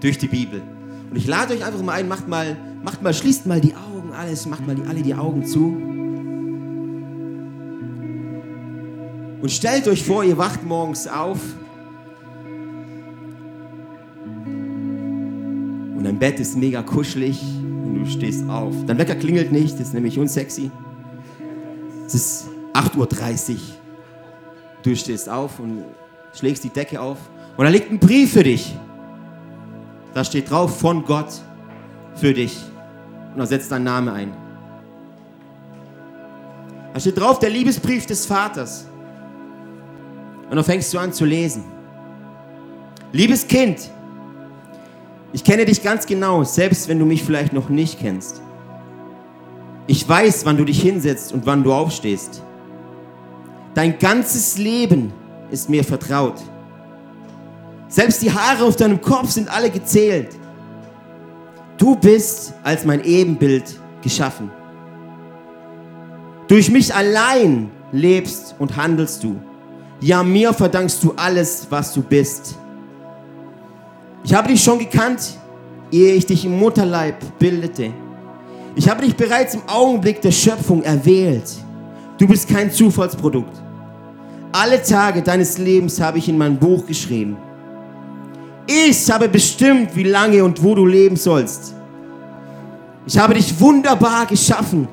Durch 0.00 0.18
die 0.18 0.28
Bibel. 0.28 0.62
Und 1.10 1.16
ich 1.16 1.26
lade 1.26 1.54
euch 1.54 1.64
einfach 1.64 1.82
mal 1.82 1.92
ein, 1.92 2.08
macht 2.08 2.26
mal, 2.26 2.56
macht 2.82 3.02
mal, 3.02 3.14
schließt 3.14 3.46
mal 3.46 3.60
die 3.60 3.74
Augen, 3.74 4.12
alles, 4.12 4.46
macht 4.46 4.66
mal 4.66 4.74
die, 4.74 4.82
alle 4.82 5.02
die 5.02 5.14
Augen 5.14 5.44
zu. 5.44 5.91
Und 9.42 9.50
stellt 9.50 9.88
euch 9.88 10.04
vor, 10.04 10.22
ihr 10.22 10.38
wacht 10.38 10.62
morgens 10.62 11.08
auf 11.08 11.40
und 15.96 16.04
dein 16.04 16.16
Bett 16.16 16.38
ist 16.38 16.56
mega 16.56 16.80
kuschelig 16.80 17.42
und 17.42 17.96
du 17.96 18.06
stehst 18.06 18.48
auf. 18.48 18.72
Dein 18.86 18.98
Wecker 18.98 19.16
klingelt 19.16 19.50
nicht, 19.50 19.74
das 19.74 19.88
ist 19.88 19.94
nämlich 19.94 20.16
unsexy. 20.16 20.70
Es 22.06 22.14
ist 22.14 22.48
8.30 22.72 23.50
Uhr. 23.54 23.58
Du 24.84 24.94
stehst 24.94 25.28
auf 25.28 25.58
und 25.58 25.86
schlägst 26.32 26.62
die 26.62 26.70
Decke 26.70 27.00
auf 27.00 27.18
und 27.56 27.64
da 27.64 27.70
liegt 27.70 27.90
ein 27.90 27.98
Brief 27.98 28.34
für 28.34 28.44
dich. 28.44 28.76
Da 30.14 30.22
steht 30.22 30.52
drauf 30.52 30.78
von 30.78 31.04
Gott 31.04 31.32
für 32.14 32.32
dich. 32.32 32.56
Und 33.32 33.38
da 33.38 33.46
setzt 33.46 33.72
dein 33.72 33.82
Name 33.82 34.12
ein. 34.12 34.32
Da 36.94 37.00
steht 37.00 37.18
drauf 37.18 37.40
der 37.40 37.50
Liebesbrief 37.50 38.06
des 38.06 38.24
Vaters. 38.24 38.86
Und 40.52 40.56
dann 40.56 40.66
fängst 40.66 40.92
du 40.92 40.98
an 40.98 41.14
zu 41.14 41.24
lesen. 41.24 41.64
Liebes 43.10 43.48
Kind, 43.48 43.90
ich 45.32 45.44
kenne 45.44 45.64
dich 45.64 45.82
ganz 45.82 46.04
genau, 46.04 46.44
selbst 46.44 46.88
wenn 46.88 46.98
du 46.98 47.06
mich 47.06 47.24
vielleicht 47.24 47.54
noch 47.54 47.70
nicht 47.70 47.98
kennst. 47.98 48.42
Ich 49.86 50.06
weiß, 50.06 50.44
wann 50.44 50.58
du 50.58 50.66
dich 50.66 50.82
hinsetzt 50.82 51.32
und 51.32 51.46
wann 51.46 51.64
du 51.64 51.72
aufstehst. 51.72 52.42
Dein 53.72 53.98
ganzes 53.98 54.58
Leben 54.58 55.14
ist 55.50 55.70
mir 55.70 55.84
vertraut. 55.84 56.38
Selbst 57.88 58.20
die 58.20 58.30
Haare 58.30 58.64
auf 58.64 58.76
deinem 58.76 59.00
Kopf 59.00 59.30
sind 59.30 59.50
alle 59.50 59.70
gezählt. 59.70 60.36
Du 61.78 61.96
bist 61.96 62.52
als 62.62 62.84
mein 62.84 63.02
Ebenbild 63.04 63.80
geschaffen. 64.02 64.50
Durch 66.46 66.70
mich 66.70 66.94
allein 66.94 67.70
lebst 67.90 68.54
und 68.58 68.76
handelst 68.76 69.24
du. 69.24 69.40
Ja, 70.02 70.24
mir 70.24 70.52
verdankst 70.52 71.02
du 71.04 71.12
alles, 71.14 71.68
was 71.70 71.94
du 71.94 72.02
bist. 72.02 72.58
Ich 74.24 74.34
habe 74.34 74.48
dich 74.48 74.62
schon 74.62 74.80
gekannt, 74.80 75.38
ehe 75.92 76.14
ich 76.14 76.26
dich 76.26 76.44
im 76.44 76.58
Mutterleib 76.58 77.38
bildete. 77.38 77.92
Ich 78.74 78.88
habe 78.88 79.02
dich 79.02 79.14
bereits 79.14 79.54
im 79.54 79.62
Augenblick 79.68 80.20
der 80.20 80.32
Schöpfung 80.32 80.82
erwählt. 80.82 81.48
Du 82.18 82.26
bist 82.26 82.48
kein 82.48 82.72
Zufallsprodukt. 82.72 83.62
Alle 84.50 84.82
Tage 84.82 85.22
deines 85.22 85.58
Lebens 85.58 86.00
habe 86.00 86.18
ich 86.18 86.28
in 86.28 86.36
mein 86.36 86.58
Buch 86.58 86.84
geschrieben. 86.84 87.36
Ich 88.66 89.08
habe 89.08 89.28
bestimmt, 89.28 89.94
wie 89.94 90.04
lange 90.04 90.42
und 90.42 90.62
wo 90.64 90.74
du 90.74 90.84
leben 90.84 91.16
sollst. 91.16 91.74
Ich 93.06 93.16
habe 93.18 93.34
dich 93.34 93.58
wunderbar 93.60 94.26
geschaffen. 94.26 94.88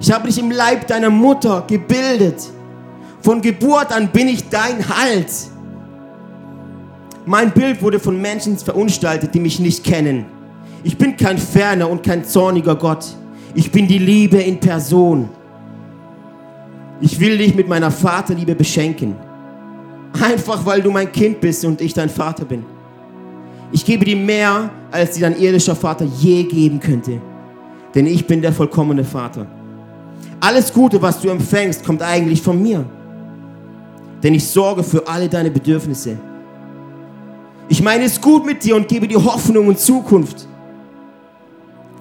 Ich 0.00 0.10
habe 0.10 0.26
dich 0.26 0.38
im 0.38 0.50
Leib 0.50 0.86
deiner 0.86 1.10
Mutter 1.10 1.64
gebildet. 1.66 2.50
Von 3.22 3.42
Geburt 3.42 3.92
an 3.92 4.08
bin 4.08 4.28
ich 4.28 4.48
dein 4.48 4.88
Halt. 4.88 5.30
Mein 7.26 7.50
Bild 7.52 7.82
wurde 7.82 8.00
von 8.00 8.20
Menschen 8.20 8.56
verunstaltet, 8.56 9.34
die 9.34 9.40
mich 9.40 9.60
nicht 9.60 9.84
kennen. 9.84 10.26
Ich 10.82 10.96
bin 10.96 11.16
kein 11.16 11.36
ferner 11.36 11.88
und 11.88 12.02
kein 12.02 12.24
zorniger 12.24 12.74
Gott. 12.74 13.04
Ich 13.54 13.70
bin 13.70 13.86
die 13.86 13.98
Liebe 13.98 14.38
in 14.38 14.58
Person. 14.58 15.28
Ich 17.00 17.20
will 17.20 17.36
dich 17.38 17.54
mit 17.54 17.68
meiner 17.68 17.90
Vaterliebe 17.90 18.54
beschenken. 18.54 19.16
Einfach 20.20 20.64
weil 20.64 20.82
du 20.82 20.90
mein 20.90 21.12
Kind 21.12 21.40
bist 21.40 21.64
und 21.64 21.80
ich 21.80 21.92
dein 21.92 22.08
Vater 22.08 22.44
bin. 22.44 22.64
Ich 23.72 23.84
gebe 23.84 24.04
dir 24.04 24.16
mehr, 24.16 24.70
als 24.90 25.12
dir 25.12 25.28
dein 25.28 25.38
irdischer 25.38 25.76
Vater 25.76 26.04
je 26.04 26.42
geben 26.44 26.80
könnte. 26.80 27.20
Denn 27.94 28.06
ich 28.06 28.26
bin 28.26 28.42
der 28.42 28.52
vollkommene 28.52 29.04
Vater. 29.04 29.46
Alles 30.40 30.72
Gute, 30.72 31.00
was 31.00 31.20
du 31.20 31.28
empfängst, 31.28 31.84
kommt 31.84 32.02
eigentlich 32.02 32.40
von 32.40 32.60
mir. 32.60 32.84
Denn 34.22 34.34
ich 34.34 34.46
sorge 34.46 34.82
für 34.82 35.06
alle 35.08 35.28
deine 35.28 35.50
Bedürfnisse. 35.50 36.18
Ich 37.68 37.82
meine 37.82 38.04
es 38.04 38.20
gut 38.20 38.44
mit 38.44 38.64
dir 38.64 38.76
und 38.76 38.88
gebe 38.88 39.06
dir 39.06 39.24
Hoffnung 39.24 39.68
und 39.68 39.78
Zukunft, 39.78 40.48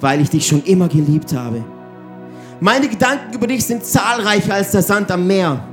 weil 0.02 0.20
ich 0.20 0.30
dich 0.30 0.48
schon 0.48 0.64
immer 0.64 0.88
geliebt 0.88 1.34
habe. 1.34 1.64
Meine 2.60 2.90
Gedanken 2.90 3.34
über 3.34 3.48
dich 3.48 3.66
sind 3.66 3.86
zahlreicher 3.86 4.56
als 4.56 4.72
der 4.72 4.82
Sand 4.82 5.12
am 5.12 5.28
Meer. 5.28 5.64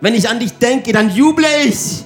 Wenn 0.00 0.14
ich 0.14 0.28
an 0.28 0.38
dich 0.38 0.58
denke, 0.58 0.92
dann 0.92 1.10
juble 1.10 1.46
ich. 1.66 2.04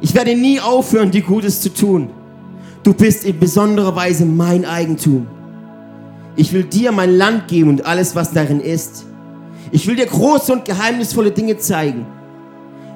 Ich 0.00 0.14
werde 0.14 0.34
nie 0.34 0.58
aufhören, 0.60 1.10
dir 1.10 1.22
Gutes 1.22 1.60
zu 1.60 1.72
tun. 1.72 2.10
Du 2.82 2.92
bist 2.92 3.24
in 3.24 3.38
besonderer 3.38 3.94
Weise 3.94 4.26
mein 4.26 4.64
Eigentum. 4.64 5.26
Ich 6.36 6.52
will 6.52 6.64
dir 6.64 6.90
mein 6.90 7.16
Land 7.16 7.46
geben 7.46 7.70
und 7.70 7.86
alles, 7.86 8.16
was 8.16 8.32
darin 8.32 8.60
ist. 8.60 9.06
Ich 9.70 9.86
will 9.86 9.96
dir 9.96 10.06
große 10.06 10.52
und 10.52 10.64
geheimnisvolle 10.64 11.30
Dinge 11.30 11.56
zeigen. 11.58 12.06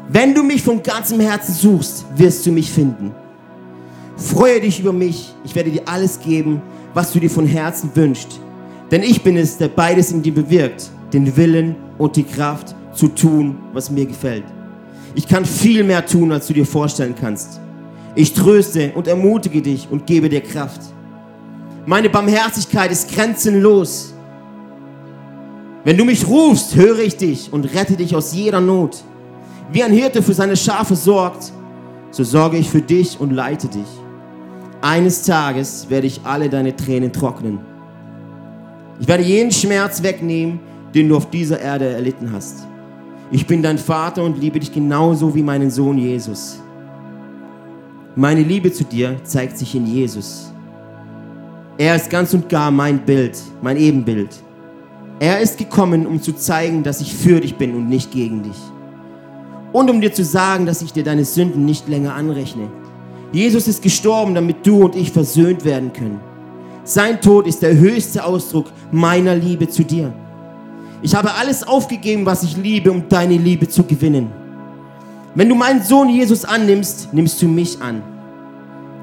Wenn 0.09 0.35
du 0.35 0.43
mich 0.43 0.63
von 0.63 0.83
ganzem 0.83 1.21
Herzen 1.21 1.55
suchst, 1.55 2.07
wirst 2.17 2.47
du 2.47 2.53
mich 2.53 2.71
finden. 2.71 3.13
Freue 4.17 4.61
dich 4.61 4.81
über 4.81 4.93
mich. 4.93 5.35
Ich 5.45 5.55
werde 5.55 5.71
dir 5.71 5.83
alles 5.87 6.19
geben, 6.19 6.63
was 6.95 7.13
du 7.13 7.21
dir 7.21 7.31
von 7.31 7.47
Herzen 7.47 7.91
wünschst. 7.95 8.41
Denn 8.91 9.03
ich 9.03 9.23
bin 9.23 9.37
es, 9.37 9.59
der 9.59 9.69
beides 9.69 10.11
in 10.13 10.23
dir 10.23 10.35
bewirkt, 10.35 10.91
den 11.13 11.37
Willen 11.37 11.77
und 11.99 12.17
die 12.17 12.25
Kraft 12.25 12.75
zu 12.93 13.09
tun, 13.09 13.59
was 13.73 13.91
mir 13.91 14.07
gefällt. 14.07 14.45
Ich 15.15 15.29
kann 15.29 15.45
viel 15.45 15.85
mehr 15.85 16.05
tun, 16.05 16.33
als 16.33 16.47
du 16.47 16.55
dir 16.55 16.67
vorstellen 16.67 17.15
kannst. 17.19 17.61
Ich 18.15 18.33
tröste 18.33 18.93
und 18.95 19.07
ermutige 19.07 19.63
dich 19.63 19.89
und 19.91 20.07
gebe 20.07 20.29
dir 20.29 20.41
Kraft. 20.41 20.81
Meine 21.87 22.11
Barmherzigkeit 22.11 22.91
ist 22.91 23.13
grenzenlos. 23.13 24.15
Wenn 25.85 25.97
du 25.97 26.05
mich 26.05 26.27
rufst, 26.27 26.75
höre 26.75 26.99
ich 26.99 27.17
dich 27.17 27.53
und 27.53 27.73
rette 27.75 27.97
dich 27.97 28.15
aus 28.15 28.35
jeder 28.35 28.61
Not. 28.61 29.03
Wie 29.73 29.83
ein 29.83 29.93
Hirte 29.93 30.23
für 30.23 30.35
seine 30.35 30.57
Schafe 30.57 30.97
sorgt, 30.97 31.53
so 32.11 32.25
sorge 32.25 32.57
ich 32.57 32.69
für 32.69 32.83
dich 32.83 33.21
und 33.21 33.33
leite 33.33 33.69
dich. 33.69 33.87
Eines 34.81 35.23
Tages 35.23 35.89
werde 35.89 36.07
ich 36.07 36.21
alle 36.25 36.49
deine 36.49 36.75
Tränen 36.75 37.13
trocknen. 37.13 37.61
Ich 39.01 39.07
werde 39.07 39.23
jeden 39.23 39.53
Schmerz 39.53 40.03
wegnehmen, 40.03 40.61
den 40.95 41.09
du 41.09 41.17
auf 41.17 41.31
dieser 41.31 41.61
Erde 41.61 41.87
erlitten 41.87 42.33
hast. 42.33 42.67
Ich 43.31 43.47
bin 43.47 43.63
dein 43.63 43.79
Vater 43.79 44.25
und 44.25 44.39
liebe 44.39 44.59
dich 44.59 44.73
genauso 44.73 45.35
wie 45.35 45.43
meinen 45.43 45.71
Sohn 45.71 45.99
Jesus. 45.99 46.61
Meine 48.17 48.43
Liebe 48.43 48.73
zu 48.73 48.85
dir 48.85 49.17
zeigt 49.23 49.59
sich 49.59 49.75
in 49.75 49.87
Jesus. 49.87 50.53
Er 51.77 51.95
ist 51.95 52.11
ganz 52.11 52.35
und 52.35 52.49
gar 52.49 52.71
mein 52.71 52.99
Bild, 52.99 53.39
mein 53.63 53.77
Ebenbild. 53.77 54.31
Er 55.21 55.41
ist 55.41 55.59
gekommen, 55.59 56.07
um 56.07 56.23
zu 56.23 56.33
zeigen, 56.33 56.85
dass 56.85 57.01
ich 57.01 57.15
für 57.15 57.41
dich 57.41 57.57
bin 57.57 57.75
und 57.75 57.89
nicht 57.89 58.13
gegen 58.13 58.45
dich. 58.45 58.57
Und 59.73 59.91
um 59.91 60.01
dir 60.01 60.13
zu 60.13 60.25
sagen, 60.25 60.65
dass 60.65 60.81
ich 60.81 60.93
dir 60.93 61.03
deine 61.03 61.25
Sünden 61.25 61.65
nicht 61.65 61.89
länger 61.89 62.15
anrechne. 62.15 62.69
Jesus 63.33 63.67
ist 63.69 63.83
gestorben, 63.83 64.35
damit 64.35 64.67
du 64.67 64.85
und 64.85 64.97
ich 64.97 65.11
versöhnt 65.11 65.65
werden 65.65 65.93
können. 65.93 66.21
Sein 66.85 67.21
Tod 67.21 67.47
ist 67.47 67.63
der 67.63 67.77
höchste 67.77 68.25
Ausdruck 68.25 68.67
meiner 68.93 69.35
Liebe 69.35 69.69
zu 69.69 69.85
dir. 69.85 70.13
Ich 71.03 71.15
habe 71.15 71.35
alles 71.35 71.67
aufgegeben, 71.67 72.25
was 72.25 72.43
ich 72.45 72.57
liebe, 72.57 72.91
um 72.91 73.09
deine 73.09 73.37
Liebe 73.37 73.69
zu 73.69 73.83
gewinnen. 73.83 74.33
Wenn 75.35 75.49
du 75.49 75.55
meinen 75.55 75.83
Sohn 75.83 76.09
Jesus 76.09 76.45
annimmst, 76.45 77.13
nimmst 77.13 77.43
du 77.43 77.49
mich 77.49 77.83
an. 77.83 78.03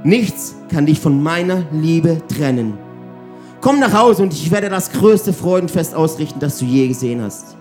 Nichts 0.04 0.56
kann 0.70 0.86
dich 0.86 1.00
von 1.00 1.22
meiner 1.22 1.64
Liebe 1.72 2.22
trennen. 2.28 2.85
Komm 3.66 3.80
nach 3.80 3.94
Hause 3.94 4.22
und 4.22 4.32
ich 4.32 4.52
werde 4.52 4.70
das 4.70 4.92
größte 4.92 5.34
Freudenfest 5.34 5.96
ausrichten, 5.96 6.40
das 6.40 6.60
du 6.60 6.66
je 6.66 6.88
gesehen 6.88 7.20
hast. 7.24 7.58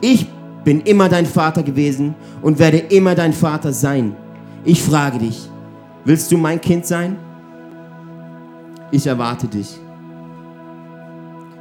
Ich 0.00 0.28
bin 0.62 0.80
immer 0.82 1.08
dein 1.08 1.26
Vater 1.26 1.64
gewesen 1.64 2.14
und 2.40 2.60
werde 2.60 2.78
immer 2.78 3.16
dein 3.16 3.32
Vater 3.32 3.72
sein. 3.72 4.14
Ich 4.64 4.80
frage 4.80 5.18
dich, 5.18 5.50
willst 6.04 6.30
du 6.30 6.38
mein 6.38 6.60
Kind 6.60 6.86
sein? 6.86 7.16
Ich 8.92 9.08
erwarte 9.08 9.48
dich. 9.48 9.76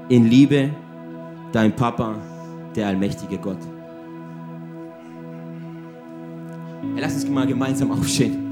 In 0.08 0.30
Liebe, 0.30 0.70
dein 1.52 1.76
Papa, 1.76 2.14
der 2.76 2.90
allmächtige 2.90 3.40
Gott. 3.40 3.58
Lass 6.96 7.16
uns 7.16 7.28
mal 7.28 7.48
gemeinsam 7.48 7.90
aufstehen. 7.90 8.43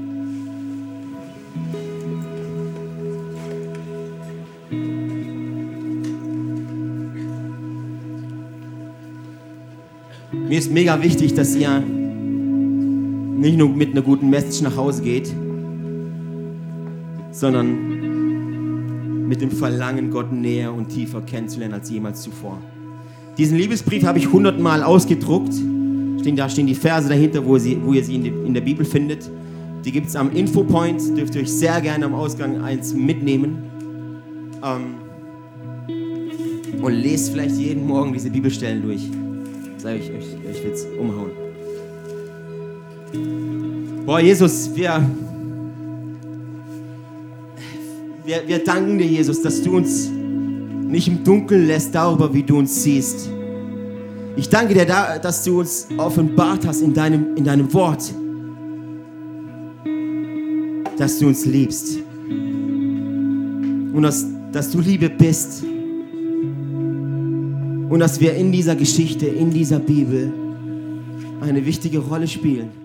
Mir 10.52 10.58
ist 10.58 10.70
mega 10.70 11.00
wichtig, 11.00 11.32
dass 11.32 11.56
ihr 11.56 11.80
nicht 11.80 13.56
nur 13.56 13.70
mit 13.70 13.92
einer 13.92 14.02
guten 14.02 14.28
Message 14.28 14.60
nach 14.60 14.76
Hause 14.76 15.02
geht, 15.02 15.32
sondern 17.30 19.26
mit 19.26 19.40
dem 19.40 19.50
Verlangen, 19.50 20.10
Gott 20.10 20.30
näher 20.30 20.74
und 20.74 20.90
tiefer 20.90 21.22
kennenzulernen 21.22 21.72
als 21.72 21.88
jemals 21.88 22.20
zuvor. 22.20 22.58
Diesen 23.38 23.56
Liebesbrief 23.56 24.04
habe 24.04 24.18
ich 24.18 24.30
hundertmal 24.30 24.82
ausgedruckt. 24.82 25.54
Da 26.36 26.50
stehen 26.50 26.66
die 26.66 26.74
Verse 26.74 27.08
dahinter, 27.08 27.46
wo, 27.46 27.56
sie, 27.56 27.78
wo 27.82 27.94
ihr 27.94 28.04
sie 28.04 28.16
in, 28.16 28.52
der 28.52 28.60
Bibel 28.60 28.84
findet. 28.84 29.30
Die 29.86 29.90
gibt 29.90 30.08
es 30.08 30.16
am 30.16 30.32
Infopoint. 30.32 31.16
Dürft 31.16 31.34
ihr 31.34 31.40
euch 31.40 31.50
sehr 31.50 31.80
gerne 31.80 32.04
am 32.04 32.14
Ausgang 32.14 32.60
eins 32.60 32.92
mitnehmen. 32.92 33.56
Ähm, 34.62 34.96
und 36.82 36.92
lest 36.92 37.32
vielleicht 37.32 37.56
jeden 37.56 37.86
Morgen 37.86 38.12
diese 38.12 38.28
Bibelstellen 38.28 38.82
durch. 38.82 39.08
Sag 39.82 39.96
ich 39.96 40.12
euch, 40.12 40.26
ich 40.48 40.62
will 40.62 40.70
es 40.70 40.86
umhauen. 40.96 41.32
Boah, 44.06 44.20
Jesus, 44.20 44.70
wir, 44.76 45.04
wir, 48.24 48.42
wir 48.46 48.62
danken 48.62 48.98
dir, 48.98 49.08
Jesus, 49.08 49.42
dass 49.42 49.60
du 49.60 49.78
uns 49.78 50.08
nicht 50.08 51.08
im 51.08 51.24
Dunkeln 51.24 51.66
lässt 51.66 51.92
darüber, 51.96 52.32
wie 52.32 52.44
du 52.44 52.58
uns 52.58 52.80
siehst. 52.80 53.28
Ich 54.36 54.48
danke 54.48 54.72
dir, 54.72 54.86
dass 54.86 55.42
du 55.42 55.58
uns 55.58 55.88
offenbart 55.98 56.64
hast 56.64 56.80
in 56.80 56.94
deinem, 56.94 57.36
in 57.36 57.42
deinem 57.42 57.74
Wort, 57.74 58.04
dass 60.96 61.18
du 61.18 61.26
uns 61.26 61.44
liebst 61.44 61.98
und 62.28 64.02
dass, 64.02 64.24
dass 64.52 64.70
du 64.70 64.78
Liebe 64.78 65.10
bist 65.10 65.64
und 67.92 68.00
dass 68.00 68.20
wir 68.20 68.34
in 68.34 68.50
dieser 68.50 68.74
Geschichte, 68.74 69.26
in 69.26 69.50
dieser 69.50 69.78
Bibel 69.78 70.32
eine 71.42 71.66
wichtige 71.66 71.98
Rolle 71.98 72.26
spielen. 72.26 72.81